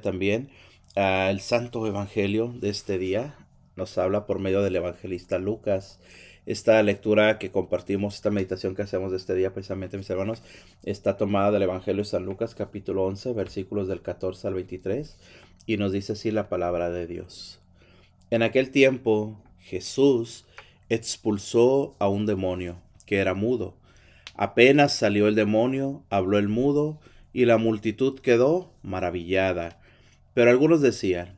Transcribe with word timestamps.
también 0.00 0.48
el 0.94 1.40
santo 1.40 1.86
evangelio 1.86 2.54
de 2.58 2.70
este 2.70 2.96
día. 2.96 3.34
Nos 3.76 3.98
habla 3.98 4.24
por 4.24 4.38
medio 4.38 4.62
del 4.62 4.76
evangelista 4.76 5.38
Lucas. 5.38 6.00
Esta 6.46 6.82
lectura 6.82 7.38
que 7.38 7.50
compartimos, 7.50 8.14
esta 8.14 8.30
meditación 8.30 8.74
que 8.74 8.80
hacemos 8.80 9.10
de 9.10 9.18
este 9.18 9.34
día, 9.34 9.52
precisamente, 9.52 9.98
mis 9.98 10.08
hermanos, 10.08 10.42
está 10.84 11.18
tomada 11.18 11.50
del 11.50 11.64
Evangelio 11.64 12.02
de 12.02 12.08
San 12.08 12.24
Lucas, 12.24 12.54
capítulo 12.54 13.04
11, 13.04 13.34
versículos 13.34 13.86
del 13.86 14.00
14 14.00 14.48
al 14.48 14.54
23, 14.54 15.18
y 15.66 15.76
nos 15.76 15.92
dice 15.92 16.14
así 16.14 16.30
la 16.30 16.48
palabra 16.48 16.90
de 16.90 17.06
Dios. 17.06 17.60
En 18.30 18.42
aquel 18.42 18.70
tiempo, 18.70 19.38
Jesús 19.60 20.46
expulsó 20.88 21.94
a 21.98 22.08
un 22.08 22.24
demonio 22.24 22.78
que 23.04 23.18
era 23.18 23.34
mudo. 23.34 23.74
Apenas 24.34 24.94
salió 24.94 25.28
el 25.28 25.34
demonio, 25.34 26.02
habló 26.08 26.38
el 26.38 26.48
mudo, 26.48 27.00
y 27.34 27.44
la 27.44 27.58
multitud 27.58 28.20
quedó 28.20 28.72
maravillada. 28.82 29.78
Pero 30.32 30.50
algunos 30.50 30.80
decían, 30.80 31.36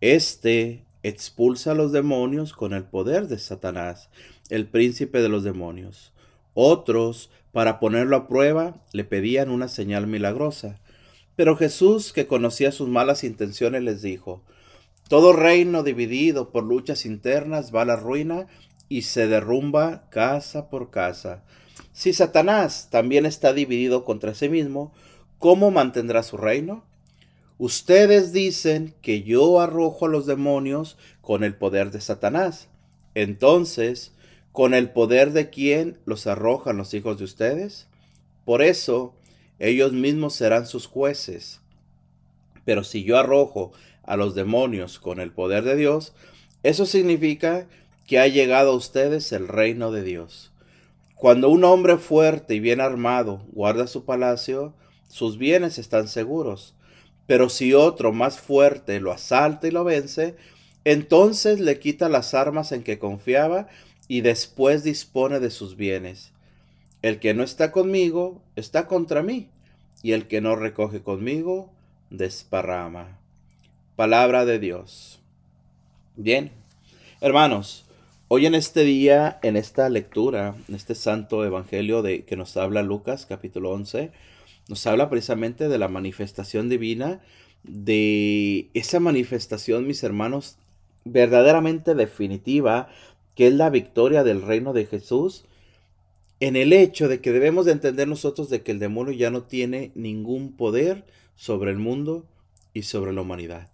Este 0.00 0.82
expulsa 1.04 1.72
a 1.72 1.74
los 1.74 1.92
demonios 1.92 2.54
con 2.54 2.72
el 2.72 2.84
poder 2.84 3.28
de 3.28 3.38
Satanás, 3.38 4.08
el 4.48 4.66
príncipe 4.66 5.20
de 5.20 5.28
los 5.28 5.44
demonios. 5.44 6.12
Otros, 6.54 7.30
para 7.52 7.78
ponerlo 7.78 8.16
a 8.16 8.26
prueba, 8.26 8.82
le 8.92 9.04
pedían 9.04 9.50
una 9.50 9.68
señal 9.68 10.06
milagrosa. 10.06 10.80
Pero 11.36 11.56
Jesús, 11.56 12.12
que 12.12 12.26
conocía 12.26 12.72
sus 12.72 12.88
malas 12.88 13.22
intenciones, 13.22 13.82
les 13.82 14.02
dijo, 14.02 14.42
Todo 15.08 15.34
reino 15.34 15.82
dividido 15.82 16.50
por 16.50 16.64
luchas 16.64 17.04
internas 17.04 17.74
va 17.74 17.82
a 17.82 17.86
la 17.86 17.96
ruina 17.96 18.46
y 18.88 19.02
se 19.02 19.26
derrumba 19.26 20.08
casa 20.10 20.70
por 20.70 20.90
casa. 20.90 21.44
Si 21.92 22.12
Satanás 22.12 22.88
también 22.90 23.26
está 23.26 23.52
dividido 23.52 24.04
contra 24.04 24.34
sí 24.34 24.48
mismo, 24.48 24.92
¿cómo 25.38 25.70
mantendrá 25.70 26.22
su 26.22 26.36
reino? 26.36 26.84
Ustedes 27.58 28.32
dicen 28.32 28.94
que 29.00 29.22
yo 29.22 29.60
arrojo 29.60 30.06
a 30.06 30.08
los 30.08 30.26
demonios 30.26 30.98
con 31.20 31.44
el 31.44 31.54
poder 31.54 31.90
de 31.90 32.00
Satanás. 32.00 32.68
Entonces, 33.14 34.12
¿con 34.52 34.74
el 34.74 34.90
poder 34.90 35.32
de 35.32 35.50
quién 35.50 35.98
los 36.04 36.26
arrojan 36.26 36.76
los 36.76 36.94
hijos 36.94 37.18
de 37.18 37.24
ustedes? 37.24 37.88
Por 38.44 38.60
eso, 38.60 39.14
ellos 39.58 39.92
mismos 39.92 40.34
serán 40.34 40.66
sus 40.66 40.86
jueces. 40.86 41.60
Pero 42.64 42.82
si 42.82 43.04
yo 43.04 43.18
arrojo 43.18 43.72
a 44.02 44.16
los 44.16 44.34
demonios 44.34 44.98
con 44.98 45.20
el 45.20 45.32
poder 45.32 45.64
de 45.64 45.76
Dios, 45.76 46.12
eso 46.62 46.86
significa 46.86 47.68
que 48.06 48.18
ha 48.18 48.26
llegado 48.26 48.72
a 48.72 48.76
ustedes 48.76 49.32
el 49.32 49.48
reino 49.48 49.92
de 49.92 50.02
Dios. 50.02 50.52
Cuando 51.14 51.48
un 51.48 51.64
hombre 51.64 51.96
fuerte 51.98 52.54
y 52.54 52.60
bien 52.60 52.80
armado 52.80 53.46
guarda 53.52 53.86
su 53.86 54.04
palacio, 54.04 54.74
sus 55.08 55.38
bienes 55.38 55.78
están 55.78 56.08
seguros. 56.08 56.74
Pero 57.26 57.48
si 57.48 57.72
otro 57.74 58.12
más 58.12 58.38
fuerte 58.38 59.00
lo 59.00 59.12
asalta 59.12 59.68
y 59.68 59.70
lo 59.70 59.84
vence, 59.84 60.36
entonces 60.84 61.60
le 61.60 61.78
quita 61.78 62.08
las 62.08 62.34
armas 62.34 62.72
en 62.72 62.82
que 62.82 62.98
confiaba 62.98 63.68
y 64.08 64.20
después 64.20 64.84
dispone 64.84 65.40
de 65.40 65.50
sus 65.50 65.76
bienes. 65.76 66.32
El 67.02 67.18
que 67.18 67.34
no 67.34 67.42
está 67.42 67.72
conmigo 67.72 68.42
está 68.56 68.86
contra 68.86 69.22
mí, 69.22 69.48
y 70.02 70.12
el 70.12 70.26
que 70.26 70.40
no 70.40 70.56
recoge 70.56 71.00
conmigo 71.02 71.70
desparrama. 72.10 73.18
Palabra 73.96 74.44
de 74.44 74.58
Dios. 74.58 75.20
Bien, 76.16 76.50
hermanos, 77.20 77.86
hoy 78.28 78.44
en 78.46 78.54
este 78.54 78.84
día, 78.84 79.38
en 79.42 79.56
esta 79.56 79.88
lectura, 79.88 80.54
en 80.68 80.74
este 80.74 80.94
santo 80.94 81.44
evangelio 81.44 82.02
de 82.02 82.24
que 82.24 82.36
nos 82.36 82.56
habla 82.56 82.82
Lucas 82.82 83.24
capítulo 83.26 83.70
11, 83.72 84.12
nos 84.68 84.86
habla 84.86 85.10
precisamente 85.10 85.68
de 85.68 85.78
la 85.78 85.88
manifestación 85.88 86.68
divina, 86.68 87.20
de 87.62 88.68
esa 88.74 89.00
manifestación, 89.00 89.86
mis 89.86 90.02
hermanos, 90.02 90.58
verdaderamente 91.04 91.94
definitiva, 91.94 92.88
que 93.34 93.48
es 93.48 93.54
la 93.54 93.70
victoria 93.70 94.24
del 94.24 94.42
reino 94.42 94.72
de 94.72 94.86
Jesús, 94.86 95.44
en 96.40 96.56
el 96.56 96.72
hecho 96.72 97.08
de 97.08 97.20
que 97.20 97.32
debemos 97.32 97.66
de 97.66 97.72
entender 97.72 98.08
nosotros 98.08 98.50
de 98.50 98.62
que 98.62 98.72
el 98.72 98.78
demonio 98.78 99.12
ya 99.12 99.30
no 99.30 99.44
tiene 99.44 99.92
ningún 99.94 100.52
poder 100.56 101.04
sobre 101.36 101.70
el 101.70 101.78
mundo 101.78 102.26
y 102.72 102.82
sobre 102.82 103.12
la 103.12 103.22
humanidad. 103.22 103.70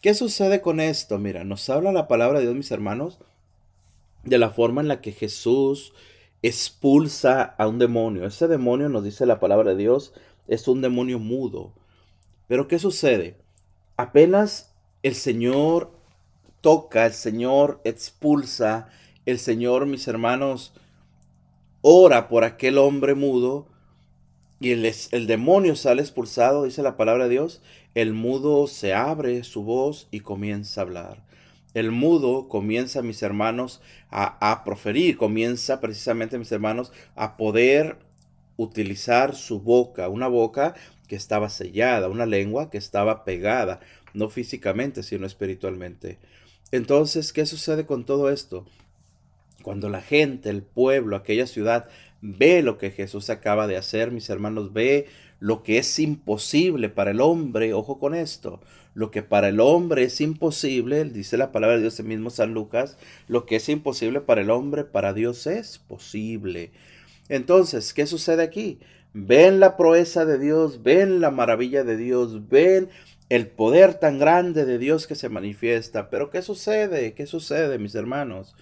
¿Qué 0.00 0.14
sucede 0.14 0.60
con 0.60 0.80
esto? 0.80 1.18
Mira, 1.18 1.44
nos 1.44 1.68
habla 1.70 1.92
la 1.92 2.08
palabra 2.08 2.38
de 2.38 2.46
Dios, 2.46 2.56
mis 2.56 2.70
hermanos, 2.70 3.18
de 4.24 4.38
la 4.38 4.50
forma 4.50 4.80
en 4.80 4.88
la 4.88 5.00
que 5.00 5.12
Jesús 5.12 5.92
expulsa 6.42 7.42
a 7.42 7.66
un 7.68 7.78
demonio. 7.78 8.26
Ese 8.26 8.48
demonio, 8.48 8.88
nos 8.88 9.04
dice 9.04 9.26
la 9.26 9.40
palabra 9.40 9.70
de 9.70 9.76
Dios, 9.76 10.12
es 10.48 10.66
un 10.68 10.82
demonio 10.82 11.18
mudo. 11.18 11.72
Pero 12.48 12.68
¿qué 12.68 12.78
sucede? 12.78 13.36
Apenas 13.96 14.74
el 15.02 15.14
Señor 15.14 15.92
toca, 16.60 17.06
el 17.06 17.12
Señor 17.12 17.80
expulsa, 17.84 18.88
el 19.24 19.38
Señor, 19.38 19.86
mis 19.86 20.06
hermanos, 20.08 20.72
ora 21.80 22.28
por 22.28 22.44
aquel 22.44 22.78
hombre 22.78 23.14
mudo 23.14 23.66
y 24.60 24.72
el, 24.72 24.84
el 24.84 25.26
demonio 25.26 25.74
sale 25.76 26.02
expulsado, 26.02 26.64
dice 26.64 26.82
la 26.82 26.96
palabra 26.96 27.24
de 27.24 27.30
Dios, 27.30 27.62
el 27.94 28.12
mudo 28.12 28.66
se 28.66 28.94
abre 28.94 29.42
su 29.44 29.64
voz 29.64 30.08
y 30.10 30.20
comienza 30.20 30.80
a 30.80 30.84
hablar 30.84 31.32
el 31.74 31.90
mudo 31.90 32.48
comienza, 32.48 33.02
mis 33.02 33.22
hermanos, 33.22 33.80
a, 34.10 34.62
proferir, 34.64 35.16
comienza 35.16 35.80
precisamente, 35.80 36.38
mis 36.38 36.52
hermanos, 36.52 36.92
a 37.14 37.36
poder 37.36 37.98
utilizar 38.56 39.34
su 39.34 39.60
boca, 39.60 40.08
una 40.08 40.28
boca 40.28 40.74
que 41.08 41.16
estaba 41.16 41.48
sellada, 41.48 42.08
una 42.08 42.26
lengua 42.26 42.70
que 42.70 42.78
estaba 42.78 43.24
pegada, 43.24 43.80
no 44.12 44.28
físicamente, 44.28 45.02
sino 45.02 45.26
espiritualmente. 45.26 46.18
Entonces, 46.70 47.32
¿qué 47.32 47.46
sucede 47.46 47.86
con 47.86 48.04
todo 48.04 48.30
esto? 48.30 48.66
Cuando 49.62 49.88
la 49.88 50.02
gente, 50.02 50.50
el 50.50 50.62
pueblo, 50.62 51.16
aquella 51.16 51.46
ciudad 51.46 51.88
ve 52.20 52.62
lo 52.62 52.78
que 52.78 52.90
Jesús 52.90 53.30
acaba 53.30 53.66
de 53.66 53.76
hacer, 53.76 54.10
mis 54.10 54.28
hermanos, 54.28 54.72
ve 54.72 55.06
lo 55.40 55.62
que 55.62 55.78
es 55.78 55.98
imposible 55.98 56.88
para 56.88 57.10
el 57.10 57.20
hombre, 57.20 57.74
ojo 57.74 57.98
con 57.98 58.14
esto, 58.14 58.60
lo 58.94 59.10
que 59.10 59.22
para 59.22 59.48
el 59.48 59.60
hombre 59.60 60.04
es 60.04 60.20
imposible, 60.20 61.04
dice 61.04 61.36
la 61.36 61.52
palabra 61.52 61.76
de 61.76 61.82
Dios 61.82 61.98
en 62.00 62.08
mismo 62.08 62.30
San 62.30 62.54
Lucas, 62.54 62.98
lo 63.28 63.46
que 63.46 63.56
es 63.56 63.68
imposible 63.68 64.20
para 64.20 64.42
el 64.42 64.50
hombre, 64.50 64.84
para 64.84 65.12
Dios 65.12 65.46
es 65.46 65.78
posible. 65.78 66.72
Entonces, 67.28 67.94
¿qué 67.94 68.06
sucede 68.06 68.42
aquí? 68.42 68.80
Ven 69.14 69.60
la 69.60 69.76
proeza 69.76 70.24
de 70.24 70.38
Dios, 70.38 70.82
ven 70.82 71.20
la 71.20 71.30
maravilla 71.30 71.84
de 71.84 71.96
Dios, 71.96 72.48
ven 72.48 72.88
el 73.28 73.46
poder 73.46 73.94
tan 73.94 74.18
grande 74.18 74.66
de 74.66 74.78
Dios 74.78 75.06
que 75.06 75.14
se 75.14 75.30
manifiesta. 75.30 76.10
Pero 76.10 76.30
¿qué 76.30 76.42
sucede? 76.42 77.14
¿Qué 77.14 77.26
sucede, 77.26 77.78
mis 77.78 77.94
hermanos? 77.94 78.54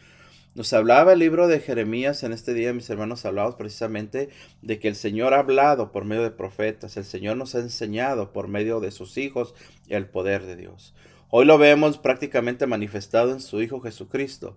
Nos 0.57 0.73
hablaba 0.73 1.13
el 1.13 1.21
libro 1.21 1.47
de 1.47 1.61
Jeremías 1.61 2.25
en 2.25 2.33
este 2.33 2.55
día, 2.55 2.73
mis 2.73 2.91
hermanos, 2.91 3.25
hablamos 3.25 3.55
precisamente 3.55 4.31
de 4.63 4.81
que 4.81 4.89
el 4.89 4.97
Señor 4.97 5.33
ha 5.33 5.39
hablado 5.39 5.93
por 5.93 6.05
medio 6.05 6.25
de 6.25 6.33
profetas, 6.33 6.97
el 6.97 7.05
Señor 7.05 7.37
nos 7.37 7.55
ha 7.55 7.61
enseñado 7.61 8.33
por 8.33 8.49
medio 8.49 8.81
de 8.81 8.91
sus 8.91 9.17
hijos 9.17 9.55
el 9.89 10.07
poder 10.07 10.47
de 10.47 10.57
Dios. 10.57 10.93
Hoy 11.29 11.45
lo 11.45 11.57
vemos 11.57 11.99
prácticamente 11.99 12.67
manifestado 12.67 13.31
en 13.31 13.41
su 13.41 13.63
Hijo 13.63 13.81
Jesucristo. 13.81 14.57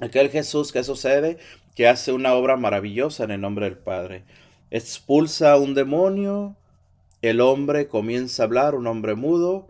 Aquel 0.00 0.28
Jesús 0.28 0.72
que 0.72 0.82
sucede, 0.82 1.38
que 1.76 1.86
hace 1.86 2.10
una 2.10 2.34
obra 2.34 2.56
maravillosa 2.56 3.22
en 3.22 3.30
el 3.30 3.40
nombre 3.40 3.66
del 3.66 3.78
Padre. 3.78 4.24
Expulsa 4.72 5.52
a 5.52 5.56
un 5.56 5.74
demonio, 5.74 6.56
el 7.22 7.40
hombre 7.40 7.86
comienza 7.86 8.42
a 8.42 8.46
hablar, 8.46 8.74
un 8.74 8.88
hombre 8.88 9.14
mudo, 9.14 9.68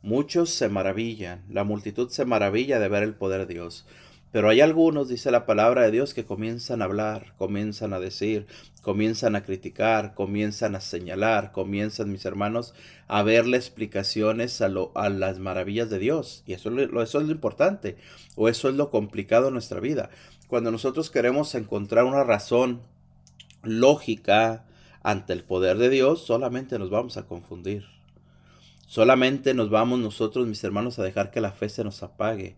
muchos 0.00 0.48
se 0.48 0.70
maravillan, 0.70 1.44
la 1.50 1.64
multitud 1.64 2.08
se 2.08 2.24
maravilla 2.24 2.78
de 2.78 2.88
ver 2.88 3.02
el 3.02 3.14
poder 3.14 3.46
de 3.46 3.52
Dios. 3.52 3.84
Pero 4.30 4.50
hay 4.50 4.60
algunos, 4.60 5.08
dice 5.08 5.30
la 5.30 5.46
palabra 5.46 5.82
de 5.82 5.90
Dios, 5.90 6.12
que 6.12 6.26
comienzan 6.26 6.82
a 6.82 6.84
hablar, 6.84 7.34
comienzan 7.38 7.94
a 7.94 8.00
decir, 8.00 8.46
comienzan 8.82 9.36
a 9.36 9.42
criticar, 9.42 10.14
comienzan 10.14 10.74
a 10.74 10.80
señalar, 10.80 11.50
comienzan, 11.52 12.12
mis 12.12 12.26
hermanos, 12.26 12.74
a 13.06 13.22
verle 13.22 13.56
explicaciones 13.56 14.60
a, 14.60 14.68
lo, 14.68 14.92
a 14.94 15.08
las 15.08 15.38
maravillas 15.38 15.88
de 15.88 15.98
Dios. 15.98 16.42
Y 16.46 16.52
eso, 16.52 16.70
eso 16.78 17.20
es 17.20 17.26
lo 17.26 17.32
importante, 17.32 17.96
o 18.36 18.50
eso 18.50 18.68
es 18.68 18.74
lo 18.74 18.90
complicado 18.90 19.48
en 19.48 19.54
nuestra 19.54 19.80
vida. 19.80 20.10
Cuando 20.46 20.70
nosotros 20.70 21.10
queremos 21.10 21.54
encontrar 21.54 22.04
una 22.04 22.22
razón 22.22 22.82
lógica 23.62 24.66
ante 25.02 25.32
el 25.32 25.42
poder 25.42 25.78
de 25.78 25.88
Dios, 25.88 26.24
solamente 26.24 26.78
nos 26.78 26.90
vamos 26.90 27.16
a 27.16 27.26
confundir. 27.26 27.86
Solamente 28.86 29.54
nos 29.54 29.70
vamos 29.70 29.98
nosotros, 30.00 30.46
mis 30.46 30.62
hermanos, 30.64 30.98
a 30.98 31.02
dejar 31.02 31.30
que 31.30 31.40
la 31.40 31.52
fe 31.52 31.68
se 31.68 31.84
nos 31.84 32.02
apague 32.02 32.56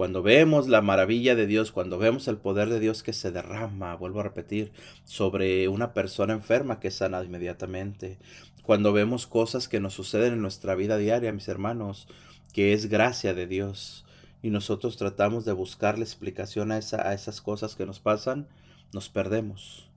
cuando 0.00 0.22
vemos 0.22 0.66
la 0.66 0.80
maravilla 0.80 1.34
de 1.34 1.46
Dios, 1.46 1.72
cuando 1.72 1.98
vemos 1.98 2.26
el 2.26 2.38
poder 2.38 2.70
de 2.70 2.80
Dios 2.80 3.02
que 3.02 3.12
se 3.12 3.32
derrama, 3.32 3.94
vuelvo 3.96 4.20
a 4.20 4.22
repetir, 4.22 4.72
sobre 5.04 5.68
una 5.68 5.92
persona 5.92 6.32
enferma 6.32 6.80
que 6.80 6.90
sana 6.90 7.22
inmediatamente, 7.22 8.16
cuando 8.62 8.94
vemos 8.94 9.26
cosas 9.26 9.68
que 9.68 9.78
nos 9.78 9.92
suceden 9.92 10.32
en 10.32 10.40
nuestra 10.40 10.74
vida 10.74 10.96
diaria, 10.96 11.34
mis 11.34 11.48
hermanos, 11.48 12.08
que 12.54 12.72
es 12.72 12.86
gracia 12.86 13.34
de 13.34 13.46
Dios, 13.46 14.06
y 14.42 14.48
nosotros 14.48 14.96
tratamos 14.96 15.44
de 15.44 15.52
buscar 15.52 15.98
la 15.98 16.04
explicación 16.04 16.72
a 16.72 16.78
esas 16.78 17.42
cosas 17.42 17.76
que 17.76 17.84
nos 17.84 18.00
pasan, 18.00 18.48
nos 18.94 19.10
perdemos. 19.10 19.90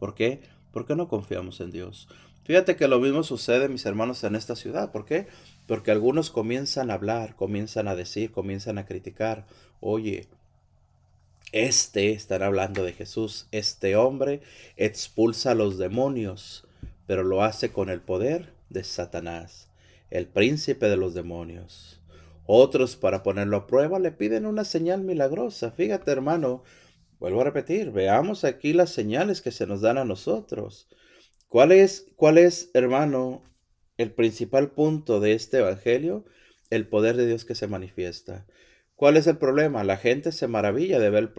¿Por 0.00 0.16
qué? 0.16 0.40
Porque 0.72 0.96
no 0.96 1.06
confiamos 1.06 1.60
en 1.60 1.70
Dios. 1.70 2.08
Fíjate 2.42 2.74
que 2.74 2.88
lo 2.88 2.98
mismo 2.98 3.22
sucede, 3.22 3.68
mis 3.68 3.86
hermanos, 3.86 4.24
en 4.24 4.34
esta 4.34 4.56
ciudad. 4.56 4.90
¿Por 4.90 5.04
qué? 5.04 5.28
Porque 5.66 5.90
algunos 5.90 6.30
comienzan 6.30 6.90
a 6.90 6.94
hablar, 6.94 7.36
comienzan 7.36 7.88
a 7.88 7.94
decir, 7.94 8.32
comienzan 8.32 8.78
a 8.78 8.86
criticar. 8.86 9.46
Oye, 9.80 10.28
este, 11.52 12.10
están 12.10 12.42
hablando 12.42 12.82
de 12.82 12.92
Jesús, 12.92 13.46
este 13.52 13.96
hombre 13.96 14.42
expulsa 14.76 15.52
a 15.52 15.54
los 15.54 15.78
demonios, 15.78 16.66
pero 17.06 17.22
lo 17.22 17.42
hace 17.42 17.70
con 17.70 17.90
el 17.90 18.00
poder 18.00 18.52
de 18.70 18.82
Satanás, 18.82 19.68
el 20.10 20.26
príncipe 20.26 20.88
de 20.88 20.96
los 20.96 21.14
demonios. 21.14 22.00
Otros, 22.46 22.96
para 22.96 23.22
ponerlo 23.22 23.56
a 23.56 23.66
prueba, 23.66 23.98
le 23.98 24.10
piden 24.10 24.46
una 24.46 24.64
señal 24.64 25.02
milagrosa. 25.02 25.70
Fíjate, 25.70 26.10
hermano, 26.10 26.62
vuelvo 27.20 27.40
a 27.40 27.44
repetir, 27.44 27.90
veamos 27.90 28.44
aquí 28.44 28.72
las 28.72 28.90
señales 28.90 29.40
que 29.40 29.52
se 29.52 29.66
nos 29.66 29.80
dan 29.80 29.96
a 29.96 30.04
nosotros. 30.04 30.88
¿Cuál 31.48 31.72
es, 31.72 32.08
cuál 32.16 32.36
es, 32.36 32.70
hermano, 32.74 33.42
el 33.98 34.12
principal 34.12 34.70
punto 34.70 35.20
de 35.20 35.32
este 35.32 35.58
Evangelio? 35.58 36.24
El 36.70 36.86
poder 36.86 37.16
de 37.16 37.26
Dios 37.26 37.44
que 37.44 37.54
se 37.54 37.66
manifiesta. 37.66 38.46
¿Cuál 38.96 39.16
es 39.16 39.26
el 39.26 39.38
problema? 39.38 39.84
La 39.84 39.96
gente 39.96 40.32
se 40.32 40.46
maravilla 40.48 40.98
de 40.98 41.10
ver 41.10 41.32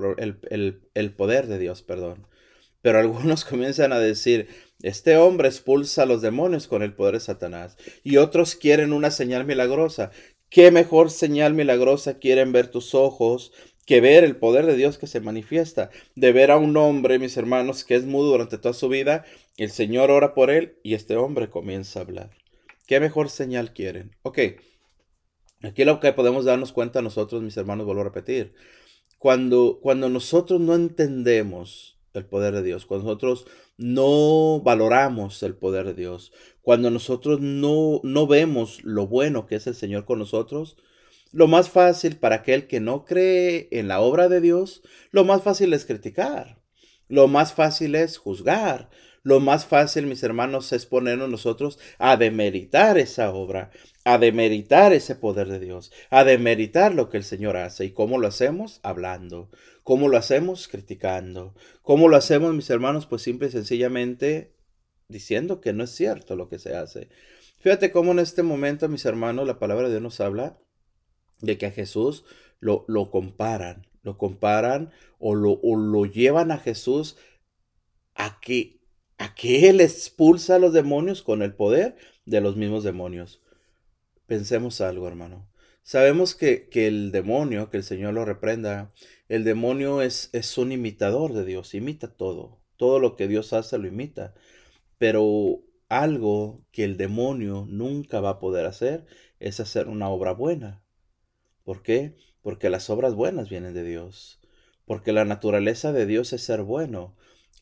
el, 0.93 1.13
poder 1.13 1.47
de 1.47 1.59
Dios, 1.59 1.81
perdón. 1.81 2.27
Pero 2.81 2.99
algunos 2.99 3.45
comienzan 3.45 3.93
a 3.93 3.99
decir, 3.99 4.47
este 4.81 5.17
hombre 5.17 5.47
expulsa 5.47 6.03
a 6.03 6.05
los 6.05 6.21
demonios 6.21 6.67
con 6.67 6.83
el 6.83 6.93
poder 6.93 7.15
de 7.15 7.21
Satanás. 7.21 7.77
Y 8.03 8.17
otros 8.17 8.55
quieren 8.55 8.93
una 8.93 9.11
señal 9.11 9.45
milagrosa. 9.45 10.11
¿Qué 10.49 10.71
mejor 10.71 11.11
señal 11.11 11.53
milagrosa 11.53 12.19
quieren 12.19 12.51
ver 12.51 12.67
tus 12.67 12.93
ojos 12.93 13.51
que 13.85 14.01
ver 14.01 14.23
el 14.23 14.35
poder 14.35 14.65
de 14.65 14.75
Dios 14.75 14.97
que 14.97 15.07
se 15.07 15.19
manifiesta? 15.19 15.89
De 16.15 16.31
ver 16.31 16.51
a 16.51 16.57
un 16.57 16.77
hombre, 16.77 17.19
mis 17.19 17.35
hermanos, 17.37 17.83
que 17.83 17.95
es 17.95 18.05
mudo 18.05 18.31
durante 18.31 18.57
toda 18.57 18.73
su 18.73 18.89
vida 18.89 19.25
el 19.57 19.71
Señor 19.71 20.11
ora 20.11 20.33
por 20.33 20.49
él 20.49 20.77
y 20.83 20.95
este 20.95 21.15
hombre 21.15 21.49
comienza 21.49 21.99
a 21.99 22.03
hablar. 22.03 22.31
¿Qué 22.85 22.99
mejor 22.99 23.29
señal 23.29 23.73
quieren? 23.73 24.15
Ok, 24.21 24.39
aquí 25.63 25.85
lo 25.85 25.99
que 25.99 26.13
podemos 26.13 26.45
darnos 26.45 26.71
cuenta 26.71 27.01
nosotros, 27.01 27.41
mis 27.41 27.57
hermanos, 27.57 27.85
vuelvo 27.85 28.01
a 28.01 28.05
repetir. 28.05 28.53
Cuando, 29.17 29.79
cuando 29.81 30.07
nosotros 30.07 30.61
no 30.61 30.75
entendemos 30.75 31.99
el 32.13 32.27
poder 32.27 32.53
de 32.53 32.61
Dios, 32.61 32.85
cuando 32.85 33.05
nosotros 33.05 33.47
no 33.77 34.61
valoramos 34.61 35.41
el 35.41 35.55
poder 35.55 35.87
de 35.87 35.93
Dios, 35.95 36.31
cuando 36.61 36.91
nosotros 36.91 37.41
no, 37.41 38.01
no 38.03 38.27
vemos 38.27 38.83
lo 38.83 39.07
bueno 39.07 39.47
que 39.47 39.55
es 39.55 39.65
el 39.65 39.75
Señor 39.75 40.05
con 40.05 40.19
nosotros, 40.19 40.77
lo 41.31 41.47
más 41.47 41.69
fácil 41.69 42.17
para 42.17 42.35
aquel 42.37 42.67
que 42.67 42.79
no 42.79 43.03
cree 43.03 43.67
en 43.71 43.87
la 43.87 43.99
obra 43.99 44.29
de 44.29 44.41
Dios, 44.41 44.83
lo 45.09 45.25
más 45.25 45.41
fácil 45.41 45.73
es 45.73 45.85
criticar, 45.85 46.61
lo 47.07 47.27
más 47.27 47.53
fácil 47.53 47.95
es 47.95 48.19
juzgar, 48.19 48.89
lo 49.25 49.39
más 49.39 49.65
fácil, 49.65 50.05
mis 50.05 50.21
hermanos, 50.21 50.71
es 50.71 50.85
ponernos 50.85 51.27
nosotros 51.27 51.79
a 51.97 52.15
demeritar 52.15 52.99
esa 52.99 53.33
obra, 53.33 53.71
a 54.03 54.19
demeritar 54.19 54.93
ese 54.93 55.15
poder 55.15 55.47
de 55.47 55.59
Dios, 55.59 55.91
a 56.11 56.23
demeritar 56.23 56.93
lo 56.93 57.09
que 57.09 57.17
el 57.17 57.23
Señor 57.23 57.57
hace. 57.57 57.85
¿Y 57.85 57.91
cómo 57.91 58.19
lo 58.19 58.27
hacemos? 58.27 58.79
Hablando. 58.83 59.49
¿Cómo 59.81 60.09
lo 60.09 60.17
hacemos? 60.17 60.67
Criticando. 60.67 61.55
¿Cómo 61.81 62.07
lo 62.07 62.17
hacemos, 62.17 62.53
mis 62.53 62.69
hermanos? 62.69 63.07
Pues 63.07 63.23
simple 63.23 63.47
y 63.47 63.51
sencillamente 63.51 64.53
diciendo 65.07 65.59
que 65.59 65.73
no 65.73 65.85
es 65.85 65.89
cierto 65.89 66.35
lo 66.35 66.47
que 66.47 66.59
se 66.59 66.75
hace. 66.75 67.09
Fíjate 67.57 67.89
cómo 67.89 68.11
en 68.11 68.19
este 68.19 68.43
momento, 68.43 68.87
mis 68.89 69.05
hermanos, 69.05 69.47
la 69.47 69.57
palabra 69.57 69.85
de 69.85 69.93
Dios 69.93 70.03
nos 70.03 70.21
habla 70.21 70.59
de 71.41 71.57
que 71.57 71.65
a 71.65 71.71
Jesús 71.71 72.25
lo, 72.59 72.85
lo 72.87 73.09
comparan, 73.09 73.87
lo 74.03 74.19
comparan 74.19 74.91
o 75.17 75.33
lo, 75.33 75.53
o 75.63 75.77
lo 75.77 76.05
llevan 76.05 76.51
a 76.51 76.59
Jesús 76.59 77.17
a 78.13 78.39
que 78.39 78.84
a 79.17 79.33
que 79.35 79.69
Él 79.69 79.81
expulsa 79.81 80.55
a 80.55 80.59
los 80.59 80.73
demonios 80.73 81.21
con 81.21 81.41
el 81.41 81.53
poder 81.53 81.95
de 82.25 82.41
los 82.41 82.55
mismos 82.55 82.83
demonios. 82.83 83.41
Pensemos 84.25 84.81
algo, 84.81 85.07
hermano. 85.07 85.49
Sabemos 85.83 86.33
que, 86.35 86.67
que 86.69 86.87
el 86.87 87.11
demonio, 87.11 87.69
que 87.69 87.77
el 87.77 87.83
Señor 87.83 88.13
lo 88.13 88.25
reprenda, 88.25 88.91
el 89.29 89.43
demonio 89.43 90.01
es, 90.01 90.29
es 90.33 90.57
un 90.57 90.71
imitador 90.71 91.33
de 91.33 91.45
Dios, 91.45 91.73
imita 91.73 92.07
todo. 92.07 92.59
Todo 92.77 92.99
lo 92.99 93.15
que 93.15 93.27
Dios 93.27 93.53
hace 93.53 93.77
lo 93.77 93.87
imita. 93.87 94.33
Pero 94.97 95.61
algo 95.89 96.65
que 96.71 96.83
el 96.83 96.97
demonio 96.97 97.65
nunca 97.69 98.19
va 98.19 98.31
a 98.31 98.39
poder 98.39 98.65
hacer 98.65 99.05
es 99.39 99.59
hacer 99.59 99.87
una 99.87 100.09
obra 100.09 100.31
buena. 100.33 100.83
¿Por 101.63 101.83
qué? 101.83 102.15
Porque 102.41 102.69
las 102.69 102.89
obras 102.89 103.13
buenas 103.13 103.49
vienen 103.49 103.73
de 103.73 103.83
Dios. 103.83 104.39
Porque 104.85 105.13
la 105.13 105.25
naturaleza 105.25 105.93
de 105.93 106.05
Dios 106.05 106.33
es 106.33 106.43
ser 106.43 106.63
bueno. 106.63 107.15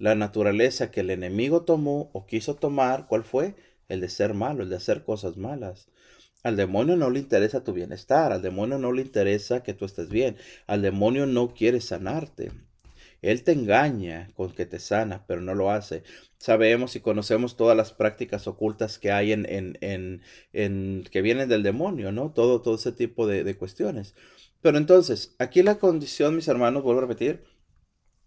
La 0.04 0.16
naturaleza 0.16 0.92
que 0.92 1.00
el 1.00 1.12
enemigo 1.12 1.62
tomó 1.62 2.10
o 2.12 2.26
quiso 2.26 2.56
tomar, 2.56 3.08
¿cuál 3.08 3.24
fue? 3.24 3.56
El 3.88 4.02
de 4.02 4.10
ser 4.10 4.34
malo, 4.34 4.64
el 4.64 4.70
de 4.70 4.76
hacer 4.76 5.06
cosas 5.06 5.38
malas. 5.38 5.88
Al 6.44 6.58
demonio 6.58 6.98
no 6.98 7.10
le 7.10 7.20
interesa 7.20 7.64
tu 7.64 7.72
bienestar, 7.72 8.34
al 8.34 8.42
demonio 8.42 8.78
no 8.78 8.92
le 8.92 9.02
interesa 9.02 9.64
que 9.64 9.74
tú 9.74 9.86
estés 9.86 10.10
bien, 10.10 10.36
al 10.68 10.82
demonio 10.82 11.26
no 11.26 11.54
quiere 11.54 11.80
sanarte. 11.80 12.52
Él 13.22 13.44
te 13.44 13.54
engaña 13.54 14.30
con 14.36 14.52
que 14.52 14.66
te 14.66 14.78
sana, 14.78 15.24
pero 15.26 15.40
no 15.40 15.56
lo 15.56 15.72
hace. 15.72 16.04
Sabemos 16.38 16.98
y 16.98 17.00
conocemos 17.00 17.56
todas 17.56 17.78
las 17.78 17.94
prácticas 17.94 18.46
ocultas 18.46 19.00
que 19.00 19.14
hay 19.14 19.32
en, 19.32 19.46
en, 19.50 20.22
en, 20.52 21.06
que 21.10 21.22
vienen 21.22 21.48
del 21.48 21.64
demonio, 21.64 22.12
¿no? 22.12 22.34
Todo, 22.34 22.62
todo 22.62 22.76
ese 22.76 22.92
tipo 22.92 23.26
de, 23.26 23.46
de 23.46 23.56
cuestiones. 23.56 24.16
Pero 24.62 24.78
entonces, 24.78 25.34
aquí 25.40 25.64
la 25.64 25.80
condición, 25.80 26.36
mis 26.36 26.50
hermanos, 26.50 26.84
vuelvo 26.84 27.00
a 27.00 27.04
repetir, 27.04 27.53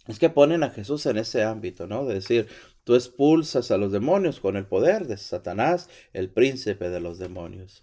es 0.09 0.19
que 0.19 0.31
ponen 0.31 0.63
a 0.63 0.71
Jesús 0.71 1.07
en 1.07 1.19
ese 1.19 1.43
ámbito, 1.43 1.87
¿no? 1.87 2.05
De 2.05 2.15
decir, 2.15 2.49
tú 2.85 2.95
expulsas 2.95 3.71
a 3.71 3.77
los 3.77 3.93
demonios 3.93 4.41
con 4.41 4.57
el 4.57 4.67
poder 4.67 5.07
de 5.07 5.17
Satanás, 5.17 5.89
el 6.13 6.31
príncipe 6.31 6.91
de 6.91 7.01
los 7.01 7.19
demonios. 7.19 7.83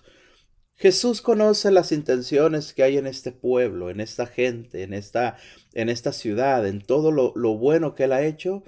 Jesús 0.76 1.22
conoce 1.22 1.72
las 1.72 1.92
intenciones 1.92 2.74
que 2.74 2.84
hay 2.84 2.98
en 2.98 3.08
este 3.08 3.32
pueblo, 3.32 3.90
en 3.90 4.00
esta 4.00 4.26
gente, 4.26 4.84
en 4.84 4.94
esta, 4.94 5.38
en 5.74 5.90
esta 5.90 6.14
ciudad, 6.14 6.66
en 6.68 6.82
todo 6.82 7.12
lo, 7.12 7.34
lo 7.36 7.58
bueno 7.58 7.94
que 7.94 8.06
Él 8.06 8.14
ha 8.14 8.24
hecho. 8.24 8.64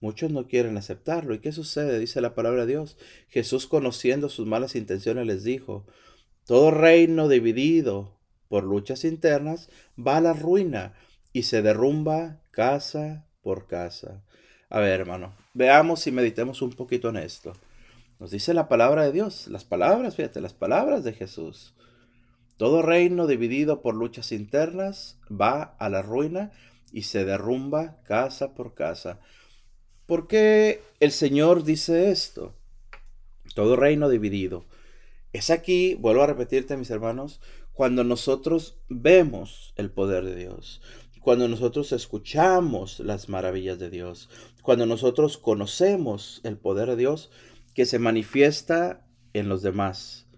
Muchos 0.00 0.30
no 0.30 0.48
quieren 0.48 0.76
aceptarlo. 0.76 1.34
¿Y 1.34 1.38
qué 1.38 1.52
sucede? 1.52 1.98
Dice 1.98 2.20
la 2.20 2.34
palabra 2.34 2.62
de 2.62 2.72
Dios. 2.72 2.98
Jesús, 3.28 3.66
conociendo 3.66 4.28
sus 4.28 4.46
malas 4.46 4.74
intenciones, 4.74 5.26
les 5.26 5.44
dijo, 5.44 5.86
todo 6.44 6.70
reino 6.70 7.28
dividido 7.28 8.20
por 8.48 8.64
luchas 8.64 9.04
internas 9.04 9.70
va 9.98 10.18
a 10.18 10.20
la 10.20 10.32
ruina 10.32 10.94
y 11.36 11.42
se 11.42 11.60
derrumba 11.60 12.40
casa 12.50 13.26
por 13.42 13.66
casa. 13.66 14.24
A 14.70 14.80
ver, 14.80 15.00
hermano, 15.00 15.36
veamos 15.52 16.06
y 16.06 16.10
meditemos 16.10 16.62
un 16.62 16.70
poquito 16.70 17.10
en 17.10 17.18
esto. 17.18 17.52
Nos 18.18 18.30
dice 18.30 18.54
la 18.54 18.68
palabra 18.68 19.04
de 19.04 19.12
Dios, 19.12 19.46
las 19.48 19.62
palabras, 19.62 20.16
fíjate, 20.16 20.40
las 20.40 20.54
palabras 20.54 21.04
de 21.04 21.12
Jesús. 21.12 21.74
Todo 22.56 22.80
reino 22.80 23.26
dividido 23.26 23.82
por 23.82 23.94
luchas 23.94 24.32
internas 24.32 25.18
va 25.30 25.76
a 25.78 25.90
la 25.90 26.00
ruina 26.00 26.52
y 26.90 27.02
se 27.02 27.26
derrumba 27.26 27.98
casa 28.04 28.54
por 28.54 28.72
casa. 28.72 29.20
¿Por 30.06 30.28
qué 30.28 30.80
el 31.00 31.12
Señor 31.12 31.64
dice 31.64 32.10
esto? 32.10 32.54
Todo 33.54 33.76
reino 33.76 34.08
dividido. 34.08 34.64
Es 35.34 35.50
aquí, 35.50 35.96
vuelvo 35.96 36.22
a 36.22 36.28
repetirte, 36.28 36.78
mis 36.78 36.88
hermanos, 36.88 37.42
cuando 37.74 38.04
nosotros 38.04 38.78
vemos 38.88 39.74
el 39.76 39.90
poder 39.90 40.24
de 40.24 40.34
Dios, 40.34 40.80
cuando 41.26 41.48
nosotros 41.48 41.90
escuchamos 41.90 43.00
las 43.00 43.28
maravillas 43.28 43.80
de 43.80 43.90
Dios, 43.90 44.30
cuando 44.62 44.86
nosotros 44.86 45.38
conocemos 45.38 46.40
el 46.44 46.56
poder 46.56 46.90
de 46.90 46.94
Dios 46.94 47.32
que 47.74 47.84
se 47.84 47.98
manifiesta 47.98 49.04
en 49.32 49.48
los 49.48 49.60
demás. 49.60 50.28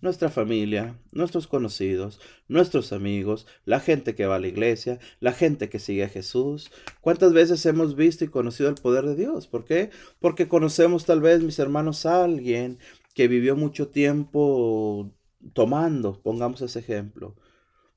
Nuestra 0.00 0.30
familia, 0.30 0.98
nuestros 1.12 1.46
conocidos, 1.46 2.18
nuestros 2.48 2.92
amigos, 2.92 3.46
la 3.64 3.78
gente 3.78 4.16
que 4.16 4.26
va 4.26 4.34
a 4.34 4.40
la 4.40 4.48
iglesia, 4.48 4.98
la 5.20 5.30
gente 5.30 5.68
que 5.68 5.78
sigue 5.78 6.02
a 6.02 6.08
Jesús. 6.08 6.72
¿Cuántas 7.00 7.32
veces 7.32 7.64
hemos 7.64 7.94
visto 7.94 8.24
y 8.24 8.28
conocido 8.28 8.68
el 8.68 8.74
poder 8.74 9.04
de 9.04 9.14
Dios? 9.14 9.46
¿Por 9.46 9.64
qué? 9.64 9.90
Porque 10.18 10.48
conocemos 10.48 11.04
tal 11.04 11.20
vez, 11.20 11.44
mis 11.44 11.60
hermanos, 11.60 12.06
a 12.06 12.24
alguien 12.24 12.80
que 13.14 13.28
vivió 13.28 13.54
mucho 13.54 13.86
tiempo 13.86 15.12
tomando, 15.52 16.20
pongamos 16.20 16.60
ese 16.60 16.80
ejemplo 16.80 17.36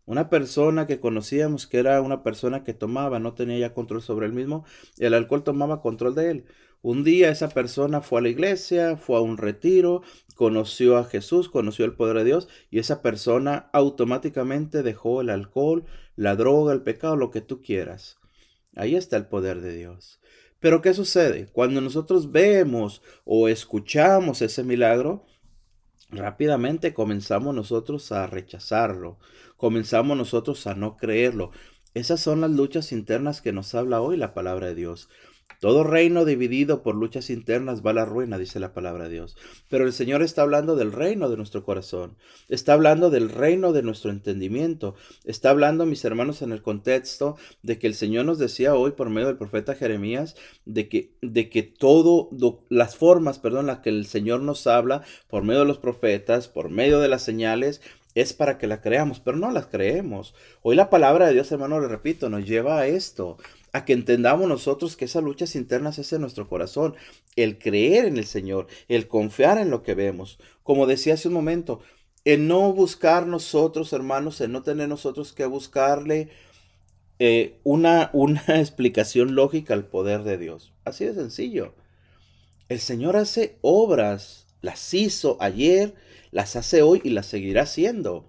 una 0.07 0.29
persona 0.29 0.87
que 0.87 0.99
conocíamos 0.99 1.67
que 1.67 1.77
era 1.79 2.01
una 2.01 2.23
persona 2.23 2.63
que 2.63 2.73
tomaba, 2.73 3.19
no 3.19 3.33
tenía 3.33 3.59
ya 3.59 3.73
control 3.73 4.01
sobre 4.01 4.25
él 4.25 4.33
mismo, 4.33 4.65
el 4.97 5.13
alcohol 5.13 5.43
tomaba 5.43 5.81
control 5.81 6.15
de 6.15 6.31
él. 6.31 6.45
Un 6.81 7.03
día 7.03 7.29
esa 7.29 7.49
persona 7.49 7.99
fue 8.01 8.19
a 8.19 8.23
la 8.23 8.29
iglesia, 8.29 8.95
fue 8.95 9.17
a 9.17 9.21
un 9.21 9.37
retiro, 9.37 10.03
conoció 10.35 10.95
a 10.97 11.03
Jesús, 11.03 11.49
conoció 11.49 11.83
el 11.83 11.93
poder 11.93 12.17
de 12.17 12.23
Dios 12.23 12.47
y 12.71 12.79
esa 12.79 13.01
persona 13.01 13.69
automáticamente 13.73 14.81
dejó 14.81 15.19
el 15.19 15.29
alcohol, 15.29 15.83
la 16.15 16.37
droga, 16.37 16.71
el 16.71 16.83
pecado, 16.83 17.17
lo 17.17 17.29
que 17.29 17.41
tú 17.41 17.61
quieras. 17.61 18.17
Ahí 18.75 18.95
está 18.95 19.17
el 19.17 19.25
poder 19.25 19.59
de 19.59 19.75
Dios. 19.75 20.21
Pero 20.61 20.81
¿qué 20.81 20.93
sucede? 20.93 21.47
Cuando 21.51 21.81
nosotros 21.81 22.31
vemos 22.31 23.01
o 23.25 23.49
escuchamos 23.49 24.41
ese 24.41 24.63
milagro, 24.63 25.25
rápidamente 26.09 26.93
comenzamos 26.93 27.53
nosotros 27.55 28.11
a 28.11 28.27
rechazarlo, 28.27 29.17
comenzamos 29.57 30.17
nosotros 30.17 30.67
a 30.67 30.75
no 30.75 30.97
creerlo. 30.97 31.51
Esas 31.93 32.19
son 32.19 32.41
las 32.41 32.51
luchas 32.51 32.91
internas 32.91 33.41
que 33.41 33.53
nos 33.53 33.73
habla 33.75 34.01
hoy 34.01 34.17
la 34.17 34.33
palabra 34.33 34.67
de 34.67 34.75
Dios. 34.75 35.09
Todo 35.59 35.83
reino 35.83 36.23
dividido 36.23 36.83
por 36.83 36.95
luchas 36.95 37.31
internas 37.31 37.83
va 37.83 37.89
a 37.89 37.95
la 37.95 38.05
ruina, 38.05 38.37
dice 38.37 38.59
la 38.59 38.73
palabra 38.73 39.05
de 39.05 39.15
Dios. 39.15 39.35
Pero 39.69 39.85
el 39.85 39.93
Señor 39.93 40.21
está 40.21 40.43
hablando 40.43 40.75
del 40.75 40.91
reino 40.91 41.29
de 41.29 41.37
nuestro 41.37 41.63
corazón. 41.63 42.15
Está 42.47 42.73
hablando 42.73 43.09
del 43.09 43.29
reino 43.29 43.73
de 43.73 43.81
nuestro 43.81 44.11
entendimiento. 44.11 44.93
Está 45.25 45.49
hablando, 45.49 45.87
mis 45.87 46.05
hermanos, 46.05 46.43
en 46.43 46.51
el 46.51 46.61
contexto 46.61 47.37
de 47.63 47.79
que 47.79 47.87
el 47.87 47.95
Señor 47.95 48.25
nos 48.25 48.37
decía 48.37 48.75
hoy 48.75 48.91
por 48.91 49.09
medio 49.09 49.27
del 49.27 49.37
profeta 49.37 49.73
Jeremías 49.73 50.35
de 50.65 50.89
que, 50.89 51.13
de 51.23 51.49
que 51.49 51.63
todo, 51.63 52.29
las 52.69 52.95
formas, 52.95 53.39
perdón, 53.39 53.65
las 53.65 53.79
que 53.79 53.89
el 53.89 54.05
Señor 54.05 54.41
nos 54.41 54.67
habla 54.67 55.03
por 55.27 55.43
medio 55.43 55.61
de 55.61 55.65
los 55.65 55.79
profetas, 55.79 56.47
por 56.47 56.69
medio 56.69 56.99
de 56.99 57.07
las 57.07 57.23
señales, 57.23 57.81
es 58.21 58.33
para 58.33 58.57
que 58.57 58.65
la 58.65 58.81
creamos, 58.81 59.19
pero 59.19 59.37
no 59.37 59.51
las 59.51 59.67
creemos. 59.67 60.33
Hoy 60.63 60.75
la 60.75 60.89
palabra 60.89 61.27
de 61.27 61.33
Dios, 61.33 61.51
hermano, 61.51 61.79
le 61.79 61.87
repito, 61.87 62.29
nos 62.29 62.45
lleva 62.45 62.79
a 62.79 62.87
esto, 62.87 63.37
a 63.73 63.85
que 63.85 63.93
entendamos 63.93 64.49
nosotros 64.49 64.97
que 64.97 65.05
esas 65.05 65.23
luchas 65.23 65.55
internas 65.55 65.99
es 65.99 66.11
en 66.13 66.21
nuestro 66.21 66.49
corazón, 66.49 66.95
el 67.35 67.59
creer 67.59 68.05
en 68.05 68.17
el 68.17 68.25
Señor, 68.25 68.65
el 68.87 69.07
confiar 69.07 69.59
en 69.59 69.69
lo 69.69 69.83
que 69.83 69.93
vemos. 69.93 70.39
Como 70.63 70.87
decía 70.87 71.13
hace 71.13 71.27
un 71.27 71.35
momento, 71.35 71.81
el 72.25 72.47
no 72.47 72.73
buscar 72.73 73.27
nosotros, 73.27 73.93
hermanos, 73.93 74.41
el 74.41 74.51
no 74.51 74.63
tener 74.63 74.89
nosotros 74.89 75.31
que 75.31 75.45
buscarle 75.45 76.29
eh, 77.19 77.59
una, 77.63 78.09
una 78.13 78.43
explicación 78.47 79.35
lógica 79.35 79.75
al 79.75 79.85
poder 79.85 80.23
de 80.23 80.39
Dios. 80.39 80.73
Así 80.85 81.05
de 81.05 81.13
sencillo. 81.13 81.75
El 82.67 82.79
Señor 82.79 83.15
hace 83.15 83.59
obras, 83.61 84.47
las 84.61 84.91
hizo 84.95 85.37
ayer, 85.39 85.93
las 86.31 86.55
hace 86.55 86.81
hoy 86.81 87.01
y 87.03 87.09
las 87.09 87.25
seguirá 87.25 87.63
haciendo. 87.63 88.25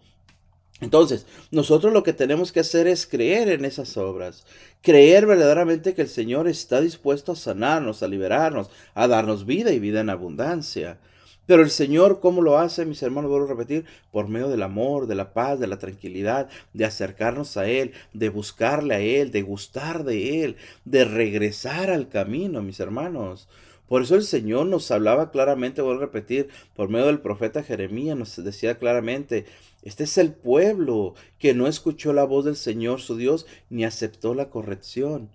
Entonces, 0.81 1.27
nosotros 1.51 1.93
lo 1.93 2.05
que 2.05 2.13
tenemos 2.13 2.53
que 2.53 2.61
hacer 2.61 2.87
es 2.87 3.07
creer 3.07 3.49
en 3.49 3.65
esas 3.65 3.97
obras, 3.97 4.47
creer 4.81 5.27
verdaderamente 5.27 5.95
que 5.95 6.03
el 6.03 6.09
Señor 6.09 6.47
está 6.47 6.81
dispuesto 6.81 7.33
a 7.33 7.37
sanarnos, 7.37 8.03
a 8.03 8.09
liberarnos, 8.09 8.71
a 8.95 9.09
darnos 9.09 9.45
vida 9.45 9.73
y 9.73 9.81
vida 9.81 10.01
en 10.01 10.11
abundancia. 10.11 11.01
Pero 11.47 11.63
el 11.63 11.71
Señor, 11.71 12.21
¿cómo 12.21 12.43
lo 12.43 12.59
hace, 12.59 12.85
mis 12.85 13.03
hermanos? 13.03 13.31
Vuelvo 13.31 13.47
a 13.47 13.49
repetir, 13.49 13.87
por 14.13 14.29
medio 14.29 14.49
del 14.49 14.63
amor, 14.63 15.07
de 15.07 15.15
la 15.15 15.33
paz, 15.33 15.59
de 15.59 15.67
la 15.67 15.79
tranquilidad, 15.79 16.49
de 16.75 16.85
acercarnos 16.85 17.57
a 17.57 17.67
Él, 17.67 17.93
de 18.13 18.29
buscarle 18.29 18.95
a 18.95 19.01
Él, 19.01 19.31
de 19.31 19.43
gustar 19.43 20.05
de 20.05 20.45
Él, 20.45 20.57
de 20.85 21.07
regresar 21.07 21.91
al 21.91 22.11
camino, 22.11 22.61
mis 22.63 22.79
hermanos. 22.81 23.49
Por 23.89 24.03
eso 24.03 24.15
el 24.15 24.23
Señor 24.23 24.67
nos 24.67 24.91
hablaba 24.91 25.31
claramente, 25.31 25.81
voy 25.81 25.97
a 25.97 26.01
repetir, 26.01 26.49
por 26.77 26.91
medio 26.91 27.07
del 27.07 27.21
profeta 27.21 27.63
Jeremías 27.63 28.17
nos 28.17 28.37
decía 28.45 28.79
claramente, 28.79 29.47
este 29.83 30.05
es 30.05 30.19
el 30.19 30.33
pueblo 30.33 31.15
que 31.39 31.55
no 31.55 31.67
escuchó 31.67 32.13
la 32.13 32.25
voz 32.25 32.45
del 32.45 32.57
Señor 32.57 33.01
su 33.01 33.17
Dios 33.17 33.47
ni 33.71 33.85
aceptó 33.85 34.35
la 34.35 34.51
corrección. 34.51 35.31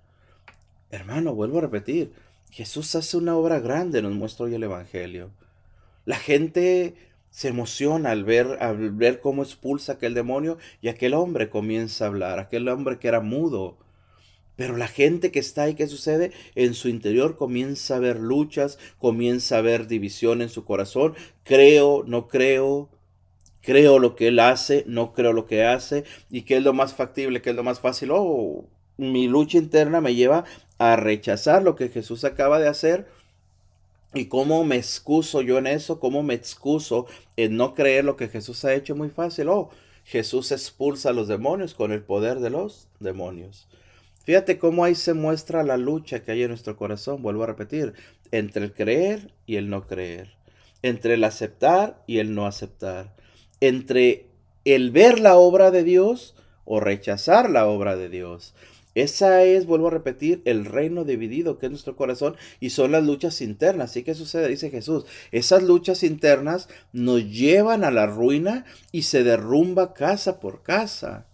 Hermano, 0.91 1.33
vuelvo 1.33 1.57
a 1.57 1.62
repetir, 1.62 2.13
Jesús 2.51 2.93
hace 2.93 3.17
una 3.17 3.36
obra 3.36 3.60
grande, 3.60 4.03
nos 4.03 4.13
muestra 4.13 4.45
hoy 4.45 4.53
el 4.53 4.63
Evangelio. 4.63 5.31
La 6.05 6.17
gente 6.17 6.93
se 7.31 7.48
emociona 7.48 8.12
al 8.12 8.24
ver, 8.24 8.60
al 8.62 8.91
ver 8.91 9.19
cómo 9.19 9.41
expulsa 9.41 9.93
aquel 9.93 10.13
demonio 10.13 10.60
y 10.79 10.89
aquel 10.89 11.15
hombre 11.15 11.50
comienza 11.50 12.05
a 12.05 12.10
hablar, 12.10 12.38
aquel 12.38 12.67
hombre 12.69 13.00
que 13.00 13.07
era 13.07 13.22
mudo, 13.22 13.77
pero 14.55 14.77
la 14.77 14.88
gente 14.88 15.31
que 15.31 15.39
está 15.39 15.63
ahí, 15.63 15.75
¿qué 15.75 15.88
sucede? 15.88 16.31
En 16.55 16.74
su 16.74 16.88
interior 16.89 17.38
comienza 17.38 17.95
a 17.95 17.98
haber 17.98 18.19
luchas, 18.19 18.77
comienza 19.00 19.55
a 19.55 19.60
haber 19.60 19.88
división 19.88 20.41
en 20.41 20.50
su 20.50 20.63
corazón. 20.63 21.15
Creo, 21.43 22.03
no 22.05 22.27
creo, 22.27 22.89
creo 23.62 23.98
lo 23.98 24.15
que 24.15 24.27
él 24.27 24.39
hace, 24.39 24.83
no 24.88 25.13
creo 25.13 25.33
lo 25.33 25.48
que 25.48 25.63
hace. 25.63 26.03
¿Y 26.29 26.43
qué 26.43 26.57
es 26.57 26.63
lo 26.63 26.74
más 26.74 26.93
factible? 26.93 27.41
¿Qué 27.41 27.50
es 27.50 27.55
lo 27.55 27.63
más 27.63 27.79
fácil? 27.79 28.12
Oh, 28.12 28.65
mi 28.98 29.27
lucha 29.27 29.57
interna 29.57 30.01
me 30.01 30.13
lleva 30.13 30.45
a 30.77 30.95
rechazar 30.98 31.63
lo 31.63 31.75
que 31.75 31.89
Jesús 31.89 32.24
acaba 32.24 32.60
de 32.60 32.67
hacer. 32.67 33.07
¿Y 34.13 34.25
cómo 34.25 34.63
me 34.63 34.75
excuso 34.75 35.41
yo 35.41 35.57
en 35.57 35.65
eso? 35.65 36.00
¿Cómo 36.00 36.22
me 36.22 36.36
excuso 36.36 37.07
en 37.36 37.57
no 37.57 37.74
creer 37.74 38.05
lo 38.05 38.15
que 38.15 38.27
Jesús 38.27 38.63
ha 38.65 38.75
hecho? 38.75 38.95
Muy 38.95 39.10
fácil. 39.10 39.50
Oh, 39.50 39.72
Jesús 40.03 40.51
expulsa 40.51 41.10
a 41.10 41.13
los 41.13 41.27
demonios 41.27 41.74
con 41.74 41.91
el 41.91 42.03
poder 42.03 42.39
de 42.39 42.51
los 42.51 42.88
demonios. 43.00 43.67
Fíjate 44.24 44.58
cómo 44.58 44.86
ahí 44.86 44.96
se 44.96 45.13
muestra 45.13 45.63
la 45.63 45.77
lucha 45.77 46.24
que 46.24 46.32
hay 46.32 46.44
en 46.44 46.50
nuestro 46.50 46.77
corazón, 46.77 47.22
vuelvo 47.22 47.44
a 47.44 47.48
repetir, 47.48 47.94
entre 48.32 48.63
el 48.63 48.74
creer 48.74 49.34
y 49.46 49.58
el 49.58 49.70
no 49.70 49.86
creer, 49.86 50.36
entre 50.82 51.15
el 51.15 51.24
aceptar 51.24 52.01
y 52.08 52.20
el 52.20 52.34
no 52.34 52.48
aceptar, 52.48 53.13
entre 53.60 54.27
el 54.65 54.92
ver 54.92 55.20
la 55.20 55.36
obra 55.36 55.72
de 55.72 55.84
Dios 55.84 56.36
o 56.63 56.80
rechazar 56.80 57.50
la 57.50 57.68
obra 57.68 57.98
de 57.98 58.08
Dios. 58.08 58.53
Esa 58.96 59.44
es, 59.44 59.65
vuelvo 59.65 59.88
a 59.88 59.92
repetir, 59.92 60.42
el 60.46 60.65
reino 60.65 61.03
dividido 61.03 61.58
que 61.58 61.65
es 61.65 61.72
nuestro 61.72 61.96
corazón 61.96 62.36
y 62.60 62.70
son 62.70 62.92
las 62.92 63.03
luchas 63.03 63.42
internas. 63.42 63.98
¿Y 63.98 64.03
qué 64.03 64.13
sucede? 64.13 64.48
Dice 64.48 64.70
Jesús. 64.70 65.06
Esas 65.32 65.63
luchas 65.63 66.03
internas 66.03 66.70
nos 66.92 67.25
llevan 67.25 67.84
a 67.84 67.92
la 67.92 68.06
ruina 68.06 68.65
y 68.92 69.01
se 69.03 69.24
derrumba 69.24 69.94
casa 69.96 70.39
por 70.39 70.62
casa. 70.62 71.25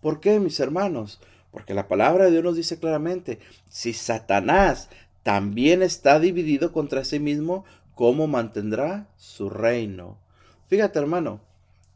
¿Por 0.00 0.20
qué, 0.20 0.38
mis 0.38 0.60
hermanos? 0.60 1.20
Porque 1.52 1.74
la 1.74 1.86
palabra 1.86 2.24
de 2.24 2.32
Dios 2.32 2.42
nos 2.42 2.56
dice 2.56 2.78
claramente, 2.78 3.38
si 3.68 3.92
Satanás 3.92 4.88
también 5.22 5.82
está 5.82 6.18
dividido 6.18 6.72
contra 6.72 7.04
sí 7.04 7.20
mismo, 7.20 7.64
¿cómo 7.94 8.26
mantendrá 8.26 9.06
su 9.16 9.50
reino? 9.50 10.18
Fíjate 10.68 10.98
hermano, 10.98 11.40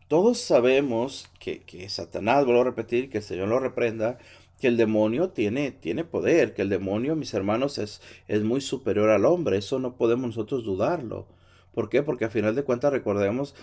todos 0.08 0.38
sabemos 0.38 1.28
que, 1.40 1.88
Satanás, 1.88 2.44
vuelvo 2.44 2.60
a 2.60 2.64
repetir, 2.64 3.10
que 3.10 3.18
el 3.18 3.25
Señor 3.25 3.48
lo 3.48 3.58
reprenda, 3.58 4.18
que 4.60 4.68
el 4.68 4.76
demonio 4.76 5.30
tiene, 5.30 5.72
tiene 5.72 6.04
poder, 6.04 6.54
que 6.54 6.62
el 6.62 6.68
demonio, 6.68 7.16
mis 7.16 7.34
hermanos, 7.34 7.78
es, 7.78 8.00
es 8.28 8.42
muy 8.42 8.60
superior 8.60 9.10
al 9.10 9.25
hombre. 9.25 9.58
Eso 9.58 9.78
no 9.78 9.96
podemos 9.96 10.28
nosotros 10.28 10.64
dudarlo. 10.64 11.26
¿Por 11.75 11.88
qué? 11.88 12.02
Porque 12.02 12.26
a 12.26 12.30
final 12.30 12.54
de 12.54 12.62
cuentas 12.62 12.92
recordemos 12.92 13.54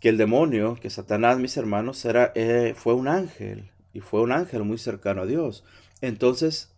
que 0.00 0.10
el 0.10 0.16
demonio, 0.16 0.76
que 0.80 0.90
Satanás, 0.90 1.38
mis 1.38 1.56
hermanos, 1.56 2.04
era, 2.04 2.30
eh, 2.34 2.74
fue 2.76 2.94
un 2.94 3.08
ángel 3.08 3.70
y 3.94 4.00
fue 4.00 4.20
un 4.20 4.32
ángel 4.32 4.64
muy 4.64 4.76
cercano 4.76 5.22
a 5.22 5.26
Dios. 5.26 5.64
Entonces, 6.02 6.70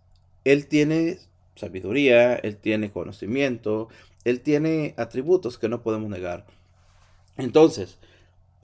él 0.45 0.69
tiene 0.69 1.19
sabiduría, 1.57 2.37
él 2.37 2.57
tiene 2.57 2.93
conocimiento, 2.93 3.89
él 4.25 4.41
tiene 4.43 4.95
atributos 4.97 5.59
que 5.59 5.69
no 5.69 5.83
podemos 5.83 6.11
negar. 6.11 6.47
Entonces, 7.37 7.99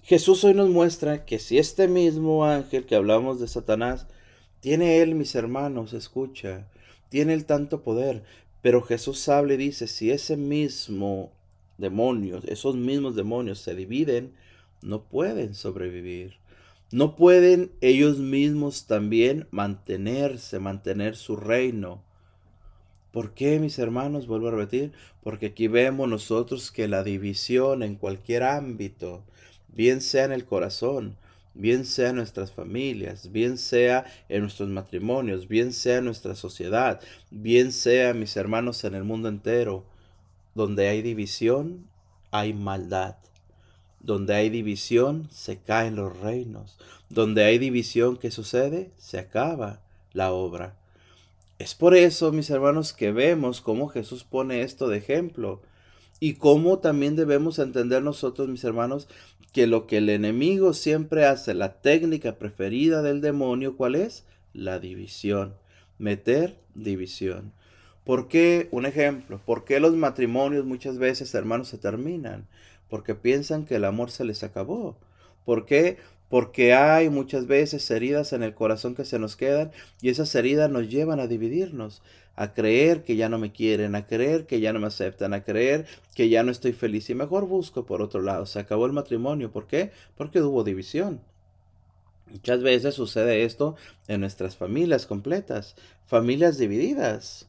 Jesús 0.03 0.45
hoy 0.45 0.55
nos 0.55 0.69
muestra 0.69 1.25
que 1.25 1.39
si 1.39 1.59
este 1.59 1.89
mismo 1.89 2.45
ángel 2.45 2.87
que 2.87 2.95
hablamos 2.95 3.41
de 3.41 3.49
Satanás, 3.49 4.07
tiene 4.61 4.99
él, 5.01 5.15
mis 5.15 5.35
hermanos, 5.35 5.93
escucha, 5.93 6.69
tiene 7.09 7.35
el 7.35 7.47
tanto 7.47 7.83
poder, 7.83 8.23
pero 8.61 8.83
Jesús 8.83 9.29
habla 9.29 9.55
y 9.55 9.57
dice, 9.57 9.87
si 9.89 10.11
ese 10.11 10.37
mismo 10.37 11.33
demonio, 11.79 12.41
esos 12.47 12.77
mismos 12.77 13.17
demonios 13.17 13.59
se 13.59 13.75
dividen, 13.75 14.35
no 14.83 15.03
pueden 15.03 15.55
sobrevivir. 15.55 16.42
No 16.93 17.17
pueden 17.17 17.73
ellos 17.81 18.19
mismos 18.19 18.87
también 18.87 19.49
mantenerse, 19.51 20.59
mantener 20.59 21.17
su 21.17 21.37
reino. 21.37 22.03
¿Por 23.13 23.33
qué, 23.33 23.59
mis 23.59 23.79
hermanos? 23.79 24.27
Vuelvo 24.27 24.49
a 24.49 24.51
repetir, 24.51 24.93
porque 25.23 25.47
aquí 25.47 25.69
vemos 25.69 26.07
nosotros 26.07 26.71
que 26.71 26.89
la 26.89 27.03
división 27.03 27.83
en 27.83 27.95
cualquier 27.95 28.43
ámbito, 28.43 29.25
bien 29.69 30.03
sea 30.03 30.27
en 30.27 30.33
el 30.33 30.45
corazón, 30.45 31.17
bien 31.55 31.87
sea 31.87 32.11
en 32.11 32.17
nuestras 32.17 32.53
familias, 32.53 33.33
bien 33.33 33.57
sea 33.57 34.05
en 34.29 34.43
nuestros 34.43 34.69
matrimonios, 34.69 35.49
bien 35.49 35.73
sea 35.73 35.97
en 35.97 36.05
nuestra 36.05 36.35
sociedad, 36.35 37.01
bien 37.31 37.73
sea, 37.73 38.13
mis 38.13 38.37
hermanos, 38.37 38.85
en 38.85 38.95
el 38.95 39.05
mundo 39.05 39.31
entero, 39.31 39.87
donde 40.55 40.89
hay 40.89 41.01
división, 41.01 41.87
hay 42.31 42.53
maldad. 42.53 43.17
Donde 44.03 44.35
hay 44.35 44.51
división, 44.51 45.29
se 45.31 45.59
caen 45.59 45.97
los 45.97 46.19
reinos. 46.21 46.77
Donde 47.09 47.45
hay 47.45 47.59
división, 47.59 48.17
¿qué 48.17 48.31
sucede? 48.31 48.91
Se 48.99 49.19
acaba 49.19 49.81
la 50.13 50.33
obra. 50.33 50.77
Es 51.59 51.75
por 51.75 51.95
eso, 51.95 52.33
mis 52.33 52.51
hermanos, 52.51 52.93
que 52.93 53.13
vemos 53.13 53.61
cómo 53.61 53.89
Jesús 53.89 54.25
pone 54.25 54.63
esto 54.63 54.89
de 54.89 54.99
ejemplo 54.99 55.63
y 56.19 56.35
cómo 56.35 56.79
también 56.79 57.15
debemos 57.17 57.59
entender 57.59 58.03
nosotros, 58.03 58.49
mis 58.49 58.65
hermanos, 58.65 59.09
que 59.53 59.67
lo 59.67 59.87
que 59.87 59.99
el 59.99 60.09
enemigo 60.09 60.73
siempre 60.73 61.25
hace, 61.25 61.55
la 61.55 61.81
técnica 61.81 62.37
preferida 62.37 63.03
del 63.03 63.21
demonio, 63.21 63.77
¿cuál 63.77 63.95
es? 63.95 64.25
La 64.53 64.79
división. 64.79 65.55
Meter 65.99 66.57
división. 66.75 67.53
¿Por 68.05 68.29
qué? 68.29 68.69
Un 68.73 68.87
ejemplo. 68.87 69.41
¿Por 69.45 69.65
qué 69.65 69.79
los 69.79 69.95
matrimonios 69.95 70.65
muchas 70.65 70.99
veces, 70.99 71.35
hermanos, 71.35 71.69
se 71.69 71.79
terminan? 71.79 72.49
Porque 72.93 73.15
piensan 73.15 73.65
que 73.65 73.77
el 73.77 73.87
amor 73.87 74.11
se 74.11 74.23
les 74.23 74.43
acabó. 74.43 74.99
¿Por 75.47 75.65
qué? 75.65 75.97
Porque 76.29 76.75
hay 76.75 77.09
muchas 77.09 77.47
veces 77.47 77.91
heridas 77.91 78.35
en 78.35 78.43
el 78.43 78.53
corazón 78.53 78.95
que 78.95 79.07
se 79.07 79.19
nos 79.19 79.35
quedan 79.35 79.73
y 80.03 80.11
esas 80.11 80.35
heridas 80.35 80.71
nos 80.71 80.91
llevan 80.91 81.19
a 81.19 81.27
dividirnos, 81.27 82.03
a 82.37 82.53
creer 82.53 83.03
que 83.03 83.17
ya 83.17 83.31
no 83.31 83.39
me 83.39 83.51
quieren, 83.51 83.95
a 83.95 84.07
creer 84.07 84.45
que 84.45 84.61
ya 84.61 84.75
no 84.75 84.79
me 84.79 84.89
aceptan, 84.89 85.33
a 85.33 85.43
creer 85.43 85.87
que 86.15 86.29
ya 86.29 86.43
no 86.43 86.53
estoy 86.53 86.75
feliz 86.75 87.09
y 87.09 87.15
mejor 87.15 87.47
busco 87.47 87.87
por 87.87 88.03
otro 88.03 88.21
lado. 88.21 88.45
Se 88.45 88.59
acabó 88.59 88.85
el 88.85 88.93
matrimonio. 88.93 89.51
¿Por 89.51 89.67
qué? 89.67 89.91
Porque 90.15 90.43
hubo 90.43 90.63
división. 90.63 91.23
Muchas 92.31 92.63
veces 92.63 92.95
sucede 92.95 93.45
esto 93.45 93.75
en 94.07 94.21
nuestras 94.21 94.55
familias 94.55 95.07
completas, 95.07 95.77
familias 96.05 96.59
divididas 96.59 97.49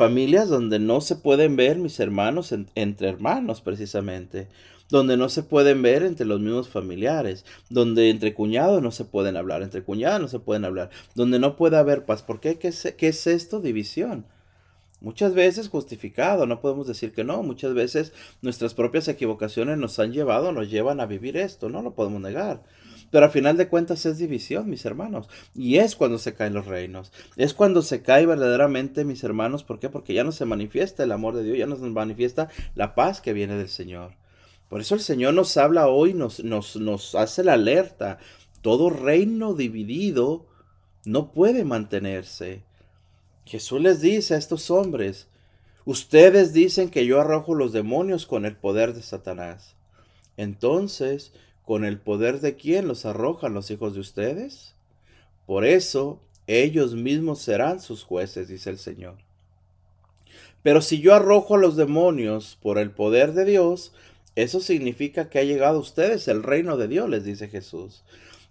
Familias 0.00 0.48
donde 0.48 0.78
no 0.78 1.02
se 1.02 1.14
pueden 1.14 1.56
ver 1.56 1.76
mis 1.76 2.00
hermanos 2.00 2.54
entre 2.74 3.06
hermanos 3.06 3.60
precisamente, 3.60 4.48
donde 4.88 5.18
no 5.18 5.28
se 5.28 5.42
pueden 5.42 5.82
ver 5.82 6.04
entre 6.04 6.24
los 6.24 6.40
mismos 6.40 6.70
familiares, 6.70 7.44
donde 7.68 8.08
entre 8.08 8.32
cuñados 8.32 8.80
no 8.80 8.92
se 8.92 9.04
pueden 9.04 9.36
hablar, 9.36 9.62
entre 9.62 9.82
cuñadas 9.82 10.18
no 10.18 10.28
se 10.28 10.38
pueden 10.38 10.64
hablar, 10.64 10.88
donde 11.14 11.38
no 11.38 11.54
puede 11.54 11.76
haber 11.76 12.06
paz. 12.06 12.22
¿Por 12.22 12.40
qué? 12.40 12.58
¿Qué 12.58 12.68
es, 12.68 12.94
qué 12.96 13.08
es 13.08 13.26
esto? 13.26 13.60
División. 13.60 14.24
Muchas 15.02 15.34
veces 15.34 15.68
justificado, 15.68 16.46
no 16.46 16.62
podemos 16.62 16.86
decir 16.86 17.12
que 17.12 17.22
no, 17.22 17.42
muchas 17.42 17.74
veces 17.74 18.14
nuestras 18.40 18.72
propias 18.72 19.06
equivocaciones 19.06 19.76
nos 19.76 19.98
han 19.98 20.14
llevado, 20.14 20.50
nos 20.52 20.70
llevan 20.70 21.00
a 21.00 21.06
vivir 21.06 21.36
esto, 21.36 21.68
no 21.68 21.82
lo 21.82 21.94
podemos 21.94 22.22
negar. 22.22 22.62
Pero 23.10 23.26
al 23.26 23.32
final 23.32 23.56
de 23.56 23.68
cuentas 23.68 24.06
es 24.06 24.18
división, 24.18 24.70
mis 24.70 24.84
hermanos. 24.84 25.28
Y 25.54 25.78
es 25.78 25.96
cuando 25.96 26.18
se 26.18 26.34
caen 26.34 26.54
los 26.54 26.66
reinos. 26.66 27.12
Es 27.36 27.54
cuando 27.54 27.82
se 27.82 28.02
cae 28.02 28.24
verdaderamente, 28.24 29.04
mis 29.04 29.24
hermanos. 29.24 29.64
¿Por 29.64 29.80
qué? 29.80 29.88
Porque 29.88 30.14
ya 30.14 30.24
no 30.24 30.32
se 30.32 30.44
manifiesta 30.44 31.02
el 31.02 31.12
amor 31.12 31.34
de 31.34 31.42
Dios, 31.42 31.58
ya 31.58 31.66
no 31.66 31.76
se 31.76 31.82
manifiesta 31.82 32.48
la 32.74 32.94
paz 32.94 33.20
que 33.20 33.32
viene 33.32 33.56
del 33.56 33.68
Señor. 33.68 34.14
Por 34.68 34.80
eso 34.80 34.94
el 34.94 35.00
Señor 35.00 35.34
nos 35.34 35.56
habla 35.56 35.88
hoy, 35.88 36.14
nos, 36.14 36.44
nos, 36.44 36.76
nos 36.76 37.16
hace 37.16 37.42
la 37.42 37.54
alerta. 37.54 38.18
Todo 38.62 38.90
reino 38.90 39.54
dividido 39.54 40.46
no 41.04 41.32
puede 41.32 41.64
mantenerse. 41.64 42.62
Jesús 43.44 43.80
les 43.80 44.00
dice 44.00 44.34
a 44.34 44.38
estos 44.38 44.70
hombres, 44.70 45.26
ustedes 45.84 46.52
dicen 46.52 46.90
que 46.90 47.04
yo 47.04 47.20
arrojo 47.20 47.56
los 47.56 47.72
demonios 47.72 48.26
con 48.26 48.44
el 48.44 48.56
poder 48.56 48.94
de 48.94 49.02
Satanás. 49.02 49.74
Entonces, 50.36 51.32
¿Con 51.70 51.84
el 51.84 52.00
poder 52.00 52.40
de 52.40 52.56
quién 52.56 52.88
los 52.88 53.06
arrojan 53.06 53.54
los 53.54 53.70
hijos 53.70 53.94
de 53.94 54.00
ustedes? 54.00 54.74
Por 55.46 55.64
eso 55.64 56.18
ellos 56.48 56.96
mismos 56.96 57.42
serán 57.42 57.78
sus 57.78 58.02
jueces, 58.02 58.48
dice 58.48 58.70
el 58.70 58.78
Señor. 58.78 59.14
Pero 60.64 60.82
si 60.82 61.00
yo 61.00 61.14
arrojo 61.14 61.54
a 61.54 61.58
los 61.58 61.76
demonios 61.76 62.58
por 62.60 62.76
el 62.76 62.90
poder 62.90 63.34
de 63.34 63.44
Dios, 63.44 63.92
eso 64.34 64.58
significa 64.58 65.30
que 65.30 65.38
ha 65.38 65.44
llegado 65.44 65.76
a 65.76 65.82
ustedes 65.82 66.26
el 66.26 66.42
reino 66.42 66.76
de 66.76 66.88
Dios, 66.88 67.08
les 67.08 67.22
dice 67.22 67.46
Jesús. 67.46 68.02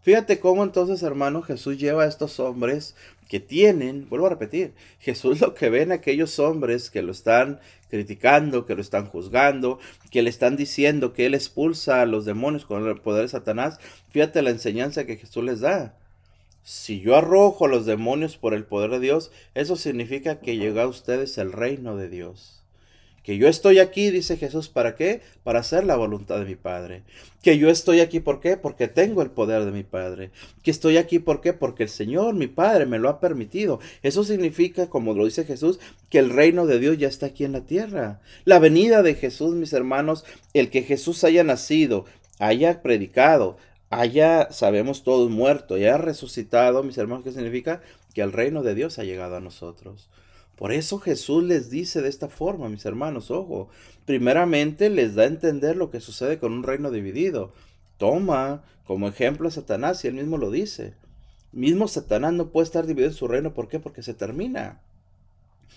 Fíjate 0.02 0.40
cómo 0.40 0.64
entonces, 0.64 1.04
hermano, 1.04 1.42
Jesús 1.42 1.78
lleva 1.78 2.04
a 2.04 2.08
estos 2.08 2.40
hombres 2.40 2.96
que 3.28 3.40
tienen, 3.40 4.08
vuelvo 4.10 4.28
a 4.28 4.32
repetir, 4.32 4.74
Jesús 5.00 5.42
lo 5.42 5.54
que 5.54 5.70
ven 5.70 5.92
aquellos 5.92 6.40
hombres 6.40 6.90
que 6.90 7.02
lo 7.02 7.12
están 7.12 7.60
criticando, 7.90 8.66
que 8.66 8.76
lo 8.76 8.82
están 8.82 9.06
juzgando, 9.06 9.80
que 10.10 10.22
le 10.22 10.30
están 10.30 10.56
diciendo 10.56 11.14
que 11.14 11.26
él 11.26 11.36
expulsa 11.36 12.02
a 12.02 12.06
los 12.06 12.26
demonios 12.26 12.66
con 12.66 12.88
el 12.88 13.02
poder 13.02 13.24
de 13.24 13.30
Satanás. 13.30 13.80
Fíjate 14.10 14.42
la 14.42 14.52
enseñanza 14.52 15.06
que 15.06 15.18
Jesús 15.18 15.44
les 15.44 15.60
da. 15.60 15.96
Si 16.64 17.02
yo 17.02 17.16
arrojo 17.16 17.66
a 17.66 17.70
los 17.70 17.86
demonios 17.86 18.38
por 18.38 18.54
el 18.54 18.66
poder 18.66 18.92
de 18.92 19.00
Dios, 19.00 19.32
eso 19.54 19.76
significa 19.76 20.40
que 20.40 20.58
llega 20.58 20.84
a 20.84 20.88
ustedes 20.88 21.38
el 21.38 21.52
reino 21.52 21.98
de 21.98 22.10
Dios. 22.10 22.59
Que 23.30 23.38
yo 23.38 23.48
estoy 23.48 23.78
aquí, 23.78 24.10
dice 24.10 24.38
Jesús, 24.38 24.70
¿para 24.70 24.96
qué? 24.96 25.22
Para 25.44 25.60
hacer 25.60 25.84
la 25.84 25.96
voluntad 25.96 26.40
de 26.40 26.46
mi 26.46 26.56
Padre. 26.56 27.04
Que 27.44 27.60
yo 27.60 27.70
estoy 27.70 28.00
aquí, 28.00 28.20
¿por 28.20 28.40
qué? 28.40 28.58
Porque 28.58 28.88
tengo 28.88 29.22
el 29.22 29.30
poder 29.30 29.66
de 29.66 29.72
mi 29.72 29.84
Padre. 29.84 30.32
Que 30.64 30.72
estoy 30.72 30.98
aquí, 30.98 31.20
¿por 31.20 31.40
qué? 31.40 31.54
Porque 31.54 31.84
el 31.84 31.90
Señor, 31.90 32.34
mi 32.34 32.48
Padre, 32.48 32.88
me 32.88 32.98
lo 32.98 33.08
ha 33.08 33.20
permitido. 33.20 33.82
Eso 34.02 34.24
significa, 34.24 34.90
como 34.90 35.14
lo 35.14 35.26
dice 35.26 35.46
Jesús, 35.46 35.80
que 36.10 36.18
el 36.18 36.32
reino 36.32 36.66
de 36.66 36.80
Dios 36.80 36.98
ya 36.98 37.08
está 37.08 37.28
aquí 37.28 37.46
en 37.46 37.52
la 37.52 37.68
tierra. 37.68 38.20
La 38.46 38.58
venida 38.58 39.04
de 39.04 39.14
Jesús, 39.14 39.54
mis 39.54 39.74
hermanos, 39.74 40.26
el 40.56 40.72
que 40.72 40.82
Jesús 40.82 41.24
haya 41.24 41.44
nacido, 41.44 42.06
haya 42.40 42.82
predicado, 42.82 43.58
haya, 43.92 44.48
sabemos 44.50 45.04
todos, 45.04 45.30
muerto 45.30 45.78
y 45.78 45.84
haya 45.84 46.00
resucitado, 46.00 46.82
mis 46.82 46.98
hermanos, 46.98 47.26
¿qué 47.26 47.32
significa? 47.32 47.84
Que 48.16 48.22
el 48.22 48.32
reino 48.32 48.64
de 48.64 48.74
Dios 48.74 48.98
ha 48.98 49.04
llegado 49.04 49.36
a 49.36 49.40
nosotros. 49.40 50.10
Por 50.60 50.74
eso 50.74 51.00
Jesús 51.00 51.42
les 51.46 51.70
dice 51.70 52.02
de 52.02 52.10
esta 52.10 52.28
forma, 52.28 52.68
mis 52.68 52.84
hermanos, 52.84 53.32
ojo, 53.32 53.70
primeramente 54.04 54.90
les 54.90 55.16
da 55.16 55.24
a 55.24 55.28
entender 55.28 55.78
lo 55.78 55.90
que 55.90 56.02
sucede 56.02 56.38
con 56.38 56.52
un 56.52 56.64
reino 56.64 56.92
dividido. 56.92 57.54
Toma 57.98 58.66
como 58.84 59.08
ejemplo 59.08 59.48
a 59.48 59.52
Satanás 59.52 60.04
y 60.04 60.10
él 60.10 60.16
mismo 60.16 60.38
lo 60.38 60.52
dice. 60.52 60.96
Mismo 61.54 61.88
Satanás 61.88 62.34
no 62.34 62.50
puede 62.50 62.66
estar 62.66 62.86
dividido 62.86 63.10
en 63.10 63.16
su 63.16 63.30
reino, 63.30 63.54
¿por 63.54 63.70
qué? 63.70 63.80
Porque 63.80 64.04
se 64.04 64.14
termina. 64.14 64.82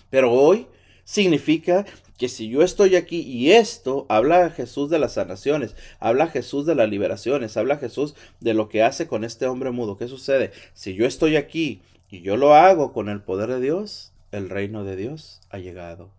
Pero 0.09 0.33
hoy 0.33 0.67
significa 1.05 1.85
que 2.17 2.27
si 2.27 2.49
yo 2.49 2.61
estoy 2.61 2.97
aquí 2.97 3.21
y 3.21 3.51
esto 3.51 4.05
habla 4.09 4.49
Jesús 4.49 4.89
de 4.89 4.99
las 4.99 5.13
sanaciones, 5.13 5.77
habla 6.01 6.27
Jesús 6.27 6.65
de 6.65 6.75
las 6.75 6.89
liberaciones, 6.89 7.55
habla 7.55 7.77
Jesús 7.77 8.15
de 8.41 8.53
lo 8.53 8.67
que 8.67 8.83
hace 8.83 9.07
con 9.07 9.23
este 9.23 9.45
hombre 9.45 9.71
mudo. 9.71 9.97
¿Qué 9.97 10.09
sucede? 10.09 10.51
Si 10.73 10.93
yo 10.93 11.05
estoy 11.05 11.37
aquí 11.37 11.81
y 12.11 12.19
yo 12.19 12.35
lo 12.35 12.53
hago 12.53 12.91
con 12.91 13.07
el 13.07 13.21
poder 13.21 13.49
de 13.49 13.61
Dios, 13.61 14.12
el 14.33 14.49
reino 14.49 14.83
de 14.83 14.95
Dios 14.95 15.41
ha 15.49 15.59
llegado. 15.59 16.09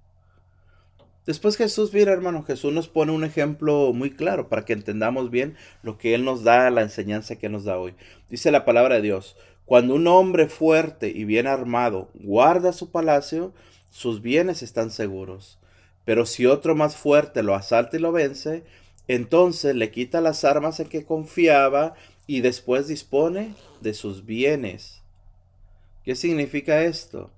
Después 1.26 1.56
Jesús, 1.56 1.92
mira 1.92 2.12
hermano, 2.12 2.42
Jesús 2.42 2.72
nos 2.72 2.88
pone 2.88 3.12
un 3.12 3.24
ejemplo 3.24 3.92
muy 3.94 4.10
claro 4.10 4.48
para 4.48 4.64
que 4.64 4.74
entendamos 4.74 5.30
bien 5.30 5.56
lo 5.82 5.96
que 5.96 6.14
Él 6.14 6.24
nos 6.24 6.44
da, 6.44 6.70
la 6.70 6.82
enseñanza 6.82 7.36
que 7.36 7.48
nos 7.48 7.64
da 7.64 7.78
hoy. 7.78 7.94
Dice 8.28 8.50
la 8.50 8.64
palabra 8.64 8.96
de 8.96 9.02
Dios, 9.02 9.36
cuando 9.64 9.94
un 9.94 10.06
hombre 10.06 10.48
fuerte 10.48 11.08
y 11.08 11.24
bien 11.24 11.46
armado 11.46 12.10
guarda 12.14 12.72
su 12.72 12.90
palacio, 12.90 13.54
sus 13.90 14.20
bienes 14.20 14.62
están 14.62 14.90
seguros. 14.90 15.58
Pero 16.04 16.26
si 16.26 16.44
otro 16.44 16.74
más 16.74 16.96
fuerte 16.96 17.42
lo 17.42 17.54
asalta 17.54 17.96
y 17.96 18.00
lo 18.00 18.12
vence, 18.12 18.62
entonces 19.08 19.74
le 19.74 19.90
quita 19.90 20.20
las 20.20 20.44
armas 20.44 20.78
en 20.80 20.88
que 20.88 21.04
confiaba 21.04 21.94
y 22.26 22.42
después 22.42 22.86
dispone 22.86 23.54
de 23.80 23.94
sus 23.94 24.26
bienes. 24.26 25.00
¿Qué 26.04 26.14
significa 26.14 26.82
esto? 26.84 27.30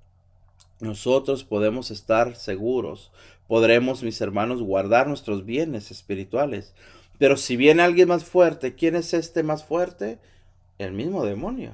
Nosotros 0.81 1.45
podemos 1.45 1.91
estar 1.91 2.37
seguros, 2.37 3.11
podremos, 3.49 4.03
mis 4.03 4.21
hermanos, 4.21 4.63
guardar 4.63 5.09
nuestros 5.09 5.45
bienes 5.45 5.91
espirituales. 5.91 6.75
Pero 7.19 7.37
si 7.37 7.57
viene 7.57 7.83
alguien 7.83 8.09
más 8.09 8.25
fuerte, 8.25 8.75
¿quién 8.75 8.95
es 8.95 9.15
este 9.15 9.43
más 9.43 9.65
fuerte? 9.65 10.19
El 10.79 10.93
mismo 10.93 11.25
demonio. 11.25 11.73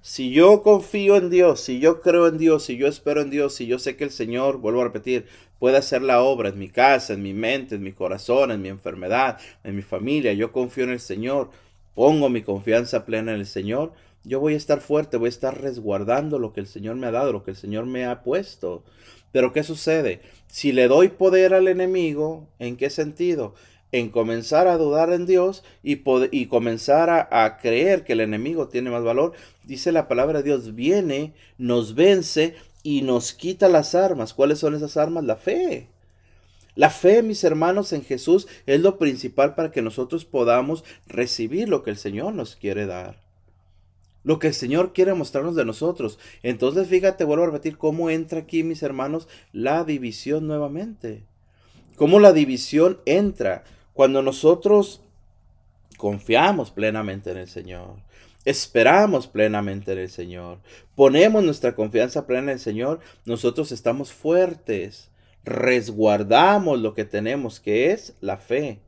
Si 0.00 0.30
yo 0.30 0.62
confío 0.62 1.16
en 1.16 1.30
Dios, 1.30 1.60
si 1.60 1.80
yo 1.80 2.00
creo 2.00 2.28
en 2.28 2.38
Dios, 2.38 2.64
si 2.64 2.76
yo 2.76 2.86
espero 2.86 3.20
en 3.20 3.30
Dios, 3.30 3.54
si 3.54 3.66
yo 3.66 3.78
sé 3.78 3.96
que 3.96 4.04
el 4.04 4.12
Señor, 4.12 4.58
vuelvo 4.58 4.80
a 4.80 4.84
repetir, 4.84 5.26
puede 5.58 5.76
hacer 5.78 6.00
la 6.00 6.22
obra 6.22 6.50
en 6.50 6.58
mi 6.58 6.68
casa, 6.68 7.12
en 7.12 7.22
mi 7.22 7.34
mente, 7.34 7.74
en 7.74 7.82
mi 7.82 7.92
corazón, 7.92 8.50
en 8.52 8.62
mi 8.62 8.68
enfermedad, 8.68 9.38
en 9.64 9.74
mi 9.74 9.82
familia, 9.82 10.32
yo 10.32 10.52
confío 10.52 10.84
en 10.84 10.90
el 10.90 11.00
Señor, 11.00 11.50
pongo 11.94 12.28
mi 12.28 12.42
confianza 12.42 13.04
plena 13.04 13.32
en 13.32 13.40
el 13.40 13.46
Señor, 13.46 13.92
yo 14.26 14.40
voy 14.40 14.54
a 14.54 14.56
estar 14.56 14.80
fuerte, 14.80 15.18
voy 15.18 15.26
a 15.26 15.30
estar 15.30 15.60
resguardando 15.60 16.40
lo 16.40 16.52
que 16.52 16.58
el 16.58 16.66
Señor 16.66 16.96
me 16.96 17.06
ha 17.06 17.12
dado, 17.12 17.32
lo 17.32 17.44
que 17.44 17.52
el 17.52 17.56
Señor 17.56 17.86
me 17.86 18.06
ha 18.06 18.24
puesto. 18.24 18.82
Pero 19.30 19.52
¿qué 19.52 19.62
sucede? 19.62 20.20
Si 20.48 20.72
le 20.72 20.88
doy 20.88 21.10
poder 21.10 21.54
al 21.54 21.68
enemigo, 21.68 22.48
¿en 22.58 22.76
qué 22.76 22.90
sentido? 22.90 23.54
En 23.92 24.10
comenzar 24.10 24.66
a 24.66 24.78
dudar 24.78 25.12
en 25.12 25.26
Dios 25.26 25.62
y, 25.84 26.02
y 26.32 26.46
comenzar 26.46 27.08
a, 27.08 27.44
a 27.44 27.58
creer 27.58 28.02
que 28.02 28.14
el 28.14 28.20
enemigo 28.20 28.66
tiene 28.66 28.90
más 28.90 29.04
valor. 29.04 29.32
Dice 29.62 29.92
la 29.92 30.08
palabra 30.08 30.38
de 30.38 30.44
Dios, 30.44 30.74
viene, 30.74 31.32
nos 31.56 31.94
vence 31.94 32.56
y 32.82 33.02
nos 33.02 33.32
quita 33.32 33.68
las 33.68 33.94
armas. 33.94 34.34
¿Cuáles 34.34 34.58
son 34.58 34.74
esas 34.74 34.96
armas? 34.96 35.22
La 35.22 35.36
fe. 35.36 35.86
La 36.74 36.90
fe, 36.90 37.22
mis 37.22 37.44
hermanos, 37.44 37.92
en 37.92 38.02
Jesús 38.02 38.48
es 38.66 38.80
lo 38.80 38.98
principal 38.98 39.54
para 39.54 39.70
que 39.70 39.82
nosotros 39.82 40.24
podamos 40.24 40.82
recibir 41.06 41.68
lo 41.68 41.84
que 41.84 41.90
el 41.90 41.96
Señor 41.96 42.34
nos 42.34 42.56
quiere 42.56 42.86
dar 42.86 43.25
lo 44.26 44.40
que 44.40 44.48
el 44.48 44.54
Señor 44.54 44.92
quiere 44.92 45.14
mostrarnos 45.14 45.54
de 45.54 45.64
nosotros. 45.64 46.18
Entonces, 46.42 46.88
fíjate, 46.88 47.22
vuelvo 47.22 47.44
a 47.44 47.46
repetir 47.46 47.78
cómo 47.78 48.10
entra 48.10 48.40
aquí, 48.40 48.64
mis 48.64 48.82
hermanos, 48.82 49.28
la 49.52 49.84
división 49.84 50.48
nuevamente. 50.48 51.22
Cómo 51.94 52.18
la 52.18 52.32
división 52.32 52.98
entra 53.06 53.62
cuando 53.92 54.22
nosotros 54.22 55.00
confiamos 55.96 56.72
plenamente 56.72 57.30
en 57.30 57.36
el 57.36 57.46
Señor. 57.46 58.02
Esperamos 58.44 59.28
plenamente 59.28 59.92
en 59.92 59.98
el 59.98 60.10
Señor. 60.10 60.58
Ponemos 60.96 61.44
nuestra 61.44 61.76
confianza 61.76 62.26
plena 62.26 62.42
en 62.42 62.48
el 62.48 62.60
Señor. 62.60 62.98
Nosotros 63.26 63.70
estamos 63.70 64.12
fuertes. 64.12 65.08
Resguardamos 65.44 66.80
lo 66.80 66.94
que 66.94 67.04
tenemos, 67.04 67.60
que 67.60 67.92
es 67.92 68.16
la 68.20 68.38
fe. 68.38 68.80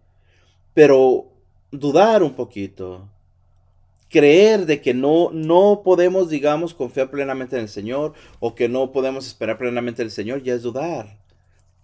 Pero 0.74 1.30
dudar 1.70 2.24
un 2.24 2.34
poquito 2.34 3.08
creer 4.08 4.66
de 4.66 4.80
que 4.80 4.94
no, 4.94 5.30
no 5.32 5.82
podemos, 5.84 6.28
digamos, 6.28 6.74
confiar 6.74 7.10
plenamente 7.10 7.56
en 7.56 7.62
el 7.62 7.68
Señor 7.68 8.14
o 8.40 8.54
que 8.54 8.68
no 8.68 8.92
podemos 8.92 9.26
esperar 9.26 9.58
plenamente 9.58 10.02
en 10.02 10.06
el 10.06 10.12
Señor, 10.12 10.42
ya 10.42 10.54
es 10.54 10.62
dudar. 10.62 11.18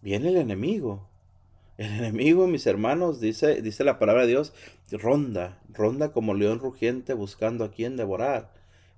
Viene 0.02 0.28
el 0.28 0.36
enemigo. 0.36 1.08
El 1.76 1.92
enemigo, 1.92 2.46
mis 2.46 2.66
hermanos, 2.66 3.20
dice, 3.20 3.60
dice 3.60 3.82
la 3.84 3.98
palabra 3.98 4.22
de 4.22 4.28
Dios, 4.28 4.52
ronda, 4.92 5.60
ronda 5.70 6.12
como 6.12 6.34
león 6.34 6.60
rugiente 6.60 7.14
buscando 7.14 7.64
a 7.64 7.70
quien 7.72 7.96
devorar. 7.96 8.52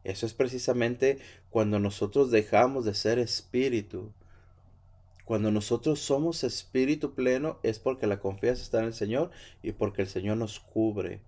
Eso 0.04 0.26
es 0.26 0.34
precisamente 0.34 1.18
cuando 1.48 1.80
nosotros 1.80 2.30
dejamos 2.30 2.84
de 2.84 2.94
ser 2.94 3.18
espíritu. 3.18 4.12
Cuando 5.24 5.50
nosotros 5.50 5.98
somos 6.00 6.44
espíritu 6.44 7.14
pleno 7.14 7.58
es 7.62 7.78
porque 7.78 8.06
la 8.06 8.20
confianza 8.20 8.62
está 8.62 8.78
en 8.78 8.84
el 8.84 8.94
Señor 8.94 9.30
y 9.62 9.72
porque 9.72 10.02
el 10.02 10.08
Señor 10.08 10.36
nos 10.36 10.60
cubre. 10.60 11.22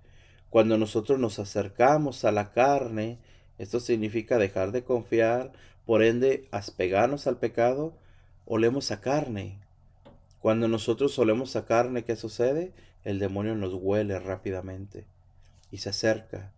Cuando 0.50 0.78
nosotros 0.78 1.18
nos 1.18 1.38
acercamos 1.38 2.24
a 2.24 2.32
la 2.32 2.52
carne, 2.52 3.18
esto 3.58 3.80
significa 3.80 4.38
dejar 4.38 4.72
de 4.72 4.82
confiar, 4.82 5.52
por 5.84 6.02
ende, 6.02 6.48
aspegarnos 6.50 7.26
al 7.26 7.38
pecado. 7.38 7.94
olemos 8.46 8.90
a 8.90 9.00
carne. 9.00 9.58
Cuando 10.40 10.68
nosotros 10.68 11.18
olemos 11.18 11.56
a 11.56 11.66
carne, 11.66 12.04
¿qué 12.04 12.16
sucede? 12.16 12.72
El 13.04 13.18
demonio 13.18 13.54
nos 13.54 13.74
huele 13.74 14.18
rápidamente 14.18 15.04
y 15.70 15.78
se 15.78 15.90
acerca. 15.90 16.52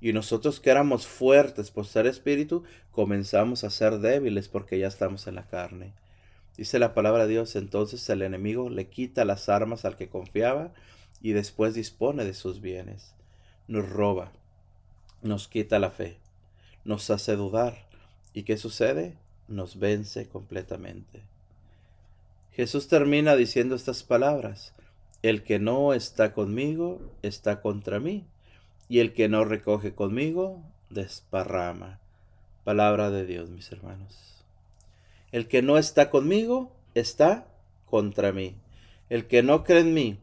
Y 0.00 0.12
nosotros 0.12 0.60
que 0.60 0.70
éramos 0.70 1.06
fuertes 1.06 1.70
por 1.70 1.86
ser 1.86 2.06
espíritu, 2.06 2.64
comenzamos 2.90 3.64
a 3.64 3.70
ser 3.70 3.98
débiles 3.98 4.48
porque 4.48 4.78
ya 4.78 4.88
estamos 4.88 5.26
en 5.26 5.34
la 5.34 5.46
carne. 5.46 5.94
Dice 6.56 6.78
la 6.78 6.94
palabra 6.94 7.26
de 7.26 7.32
Dios, 7.32 7.56
entonces 7.56 8.08
el 8.10 8.22
enemigo 8.22 8.68
le 8.68 8.88
quita 8.88 9.24
las 9.24 9.48
armas 9.48 9.84
al 9.84 9.96
que 9.96 10.08
confiaba 10.08 10.72
y 11.22 11.32
después 11.32 11.74
dispone 11.74 12.24
de 12.24 12.34
sus 12.34 12.60
bienes. 12.60 13.14
Nos 13.70 13.88
roba, 13.88 14.32
nos 15.22 15.46
quita 15.46 15.78
la 15.78 15.92
fe, 15.92 16.16
nos 16.84 17.08
hace 17.08 17.36
dudar. 17.36 17.86
¿Y 18.34 18.42
qué 18.42 18.56
sucede? 18.56 19.16
Nos 19.46 19.78
vence 19.78 20.28
completamente. 20.28 21.22
Jesús 22.50 22.88
termina 22.88 23.36
diciendo 23.36 23.76
estas 23.76 24.02
palabras. 24.02 24.74
El 25.22 25.44
que 25.44 25.60
no 25.60 25.94
está 25.94 26.32
conmigo 26.32 27.00
está 27.22 27.60
contra 27.60 28.00
mí, 28.00 28.24
y 28.88 28.98
el 28.98 29.12
que 29.12 29.28
no 29.28 29.44
recoge 29.44 29.94
conmigo 29.94 30.60
desparrama. 30.88 32.00
Palabra 32.64 33.10
de 33.10 33.24
Dios, 33.24 33.50
mis 33.50 33.70
hermanos. 33.70 34.18
El 35.30 35.46
que 35.46 35.62
no 35.62 35.78
está 35.78 36.10
conmigo 36.10 36.72
está 36.96 37.46
contra 37.86 38.32
mí. 38.32 38.56
El 39.10 39.28
que 39.28 39.44
no 39.44 39.62
cree 39.62 39.82
en 39.82 39.94
mí, 39.94 40.18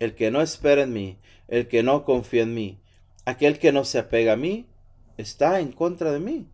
el 0.00 0.14
que 0.14 0.30
no 0.30 0.42
espera 0.42 0.82
en 0.82 0.92
mí, 0.92 1.16
el 1.48 1.66
que 1.66 1.82
no 1.82 2.04
confía 2.04 2.42
en 2.42 2.52
mí, 2.52 2.76
aquel 3.24 3.58
que 3.58 3.72
no 3.72 3.84
se 3.84 3.98
apega 3.98 4.34
a 4.34 4.36
mí, 4.36 4.66
está 5.16 5.60
en 5.60 5.72
contra 5.72 6.12
de 6.12 6.20
mí. 6.20 6.48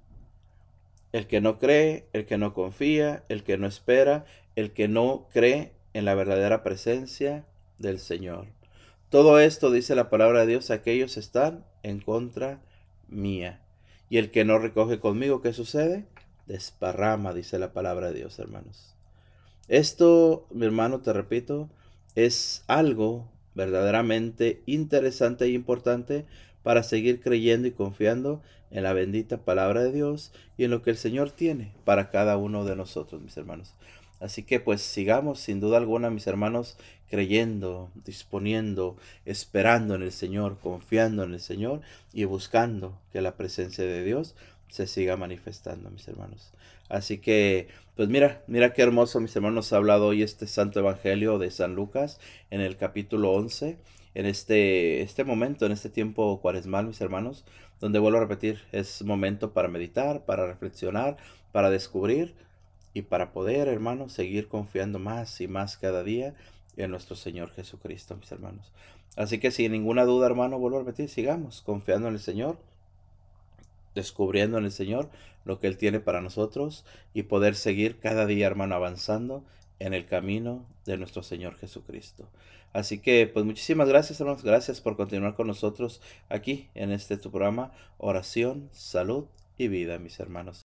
El 1.13 1.27
que 1.27 1.41
no 1.41 1.59
cree, 1.59 2.09
el 2.13 2.27
que 2.27 2.39
no 2.39 2.53
confía, 2.53 3.25
el 3.29 3.43
que 3.43 3.57
no 3.59 3.67
espera, 3.67 4.25
el 4.55 4.73
que 4.73 4.89
no 4.89 5.29
cree 5.33 5.73
en 5.95 6.05
la 6.05 6.15
verdadera 6.15 6.63
presencia 6.63 7.47
del 7.79 7.99
Señor. 7.99 8.47
Todo 9.09 9.39
esto, 9.39 9.71
dice 9.71 9.95
la 9.95 10.11
palabra 10.11 10.41
de 10.41 10.47
Dios, 10.49 10.71
aquellos 10.71 11.17
están 11.17 11.65
en 11.83 12.01
contra 12.01 12.61
mía. 13.09 13.63
Y 14.09 14.19
el 14.19 14.31
que 14.31 14.45
no 14.45 14.59
recoge 14.59 14.99
conmigo, 14.99 15.41
¿qué 15.41 15.53
sucede? 15.53 16.07
Desparrama, 16.47 17.33
dice 17.33 17.59
la 17.59 17.73
palabra 17.73 18.09
de 18.09 18.15
Dios, 18.15 18.39
hermanos. 18.39 18.95
Esto, 19.69 20.47
mi 20.51 20.67
hermano, 20.67 21.01
te 21.01 21.13
repito, 21.13 21.71
es 22.15 22.65
algo 22.67 23.29
verdaderamente 23.55 24.63
interesante 24.67 25.47
e 25.47 25.51
importante 25.51 26.27
para 26.67 26.83
seguir 26.83 27.21
creyendo 27.21 27.69
y 27.69 27.71
confiando 27.71 28.43
en 28.73 28.83
la 28.83 28.93
bendita 28.93 29.37
palabra 29.37 29.85
de 29.85 29.93
Dios 29.93 30.33
y 30.59 30.65
en 30.65 30.73
lo 30.73 30.83
que 30.83 30.91
el 30.91 30.97
Señor 30.97 31.31
tiene 31.31 31.71
para 31.85 32.11
cada 32.11 32.37
uno 32.39 32.65
de 32.65 32.75
nosotros, 32.75 33.23
mis 33.23 33.37
hermanos. 33.37 33.77
Así 34.19 34.43
que 34.43 34.59
pues 34.59 34.83
sigamos 34.83 35.39
sin 35.39 35.61
duda 35.61 35.77
alguna, 35.77 36.11
mis 36.11 36.27
hermanos, 36.27 36.77
creyendo, 37.09 37.93
disponiendo, 38.05 38.97
esperando 39.25 39.95
en 39.95 40.03
el 40.03 40.11
Señor, 40.11 40.59
confiando 40.59 41.23
en 41.23 41.35
el 41.35 41.41
Señor 41.41 41.83
y 42.13 42.25
buscando 42.25 42.99
que 43.13 43.21
la 43.21 43.37
presencia 43.37 43.85
de 43.85 44.03
Dios 44.03 44.35
se 44.67 44.89
siga 44.89 45.17
manifestando, 45.17 45.89
mis 45.93 46.09
hermanos. 46.09 46.53
Así 46.89 47.19
que, 47.19 47.69
pues 47.95 48.09
mira, 48.09 48.43
mira 48.49 48.73
qué 48.73 48.83
hermoso, 48.83 49.21
mis 49.21 49.37
hermanos, 49.37 49.73
ha 49.73 49.77
hablado 49.77 50.07
hoy 50.09 50.25
este 50.25 50.49
Santo 50.49 50.81
Evangelio 50.81 51.39
de 51.39 51.53
San 51.53 51.77
Lucas 51.77 52.19
en 52.51 52.61
el 52.61 52.77
capítulo 52.77 53.31
11, 53.35 53.79
en 54.17 54.25
este, 54.25 55.03
este 55.03 55.25
momento, 55.25 55.67
en 55.67 55.73
este 55.73 55.91
tiempo 55.91 56.41
cuaresmal, 56.41 56.87
mis 56.87 57.03
hermanos, 57.03 57.45
donde 57.81 57.99
vuelvo 57.99 58.17
a 58.17 58.23
repetir, 58.23 58.63
es 58.73 59.03
momento 59.03 59.53
para 59.53 59.69
meditar, 59.69 60.25
para 60.25 60.47
reflexionar, 60.47 61.19
para 61.53 61.69
descubrir 61.69 62.35
y 62.95 63.03
para 63.03 63.35
poder, 63.35 63.69
hermanos, 63.69 64.15
seguir 64.15 64.49
confiando 64.49 64.99
más 64.99 65.39
y 65.43 65.49
más 65.49 65.77
cada 65.77 66.03
día 66.03 66.35
en 66.79 66.93
nuestro 66.93 67.15
Señor 67.15 67.51
Jesucristo, 67.51 68.17
mis 68.17 68.33
hermanos. 68.33 68.73
Así 69.17 69.39
que 69.39 69.51
sin 69.51 69.73
ninguna 69.73 70.07
duda, 70.07 70.25
hermano, 70.25 70.59
vuelvo 70.59 70.79
a 70.79 70.81
repetir, 70.81 71.11
sigamos 71.11 71.61
confiando 71.61 72.09
en 72.09 72.15
el 72.15 72.21
Señor 72.21 72.57
descubriendo 73.95 74.57
en 74.57 74.65
el 74.65 74.73
Señor 74.73 75.11
lo 75.45 75.59
que 75.59 75.67
Él 75.67 75.77
tiene 75.77 76.01
para 76.01 76.23
nosotros 76.23 76.87
y 77.13 77.25
poder 77.25 77.55
seguir 77.55 77.99
cada 77.99 78.25
día, 78.25 78.47
hermano, 78.47 78.77
avanzando 78.77 79.45
en 79.79 79.95
el 79.95 80.07
camino 80.07 80.67
de 80.85 80.97
nuestro 80.97 81.23
Señor 81.23 81.57
Jesucristo. 81.57 82.29
Así 82.73 82.99
que, 82.99 83.27
pues 83.27 83.45
muchísimas 83.45 83.89
gracias, 83.89 84.21
hermanos. 84.21 84.43
Gracias 84.43 84.81
por 84.81 84.97
continuar 84.97 85.35
con 85.35 85.47
nosotros 85.47 86.01
aquí 86.29 86.69
en 86.75 86.93
este 86.93 87.17
tu 87.17 87.31
programa, 87.31 87.73
Oración, 87.99 88.69
Salud 88.73 89.27
y 89.57 89.69
Vida, 89.69 89.99
mis 89.99 90.21
hermanos. 90.21 90.66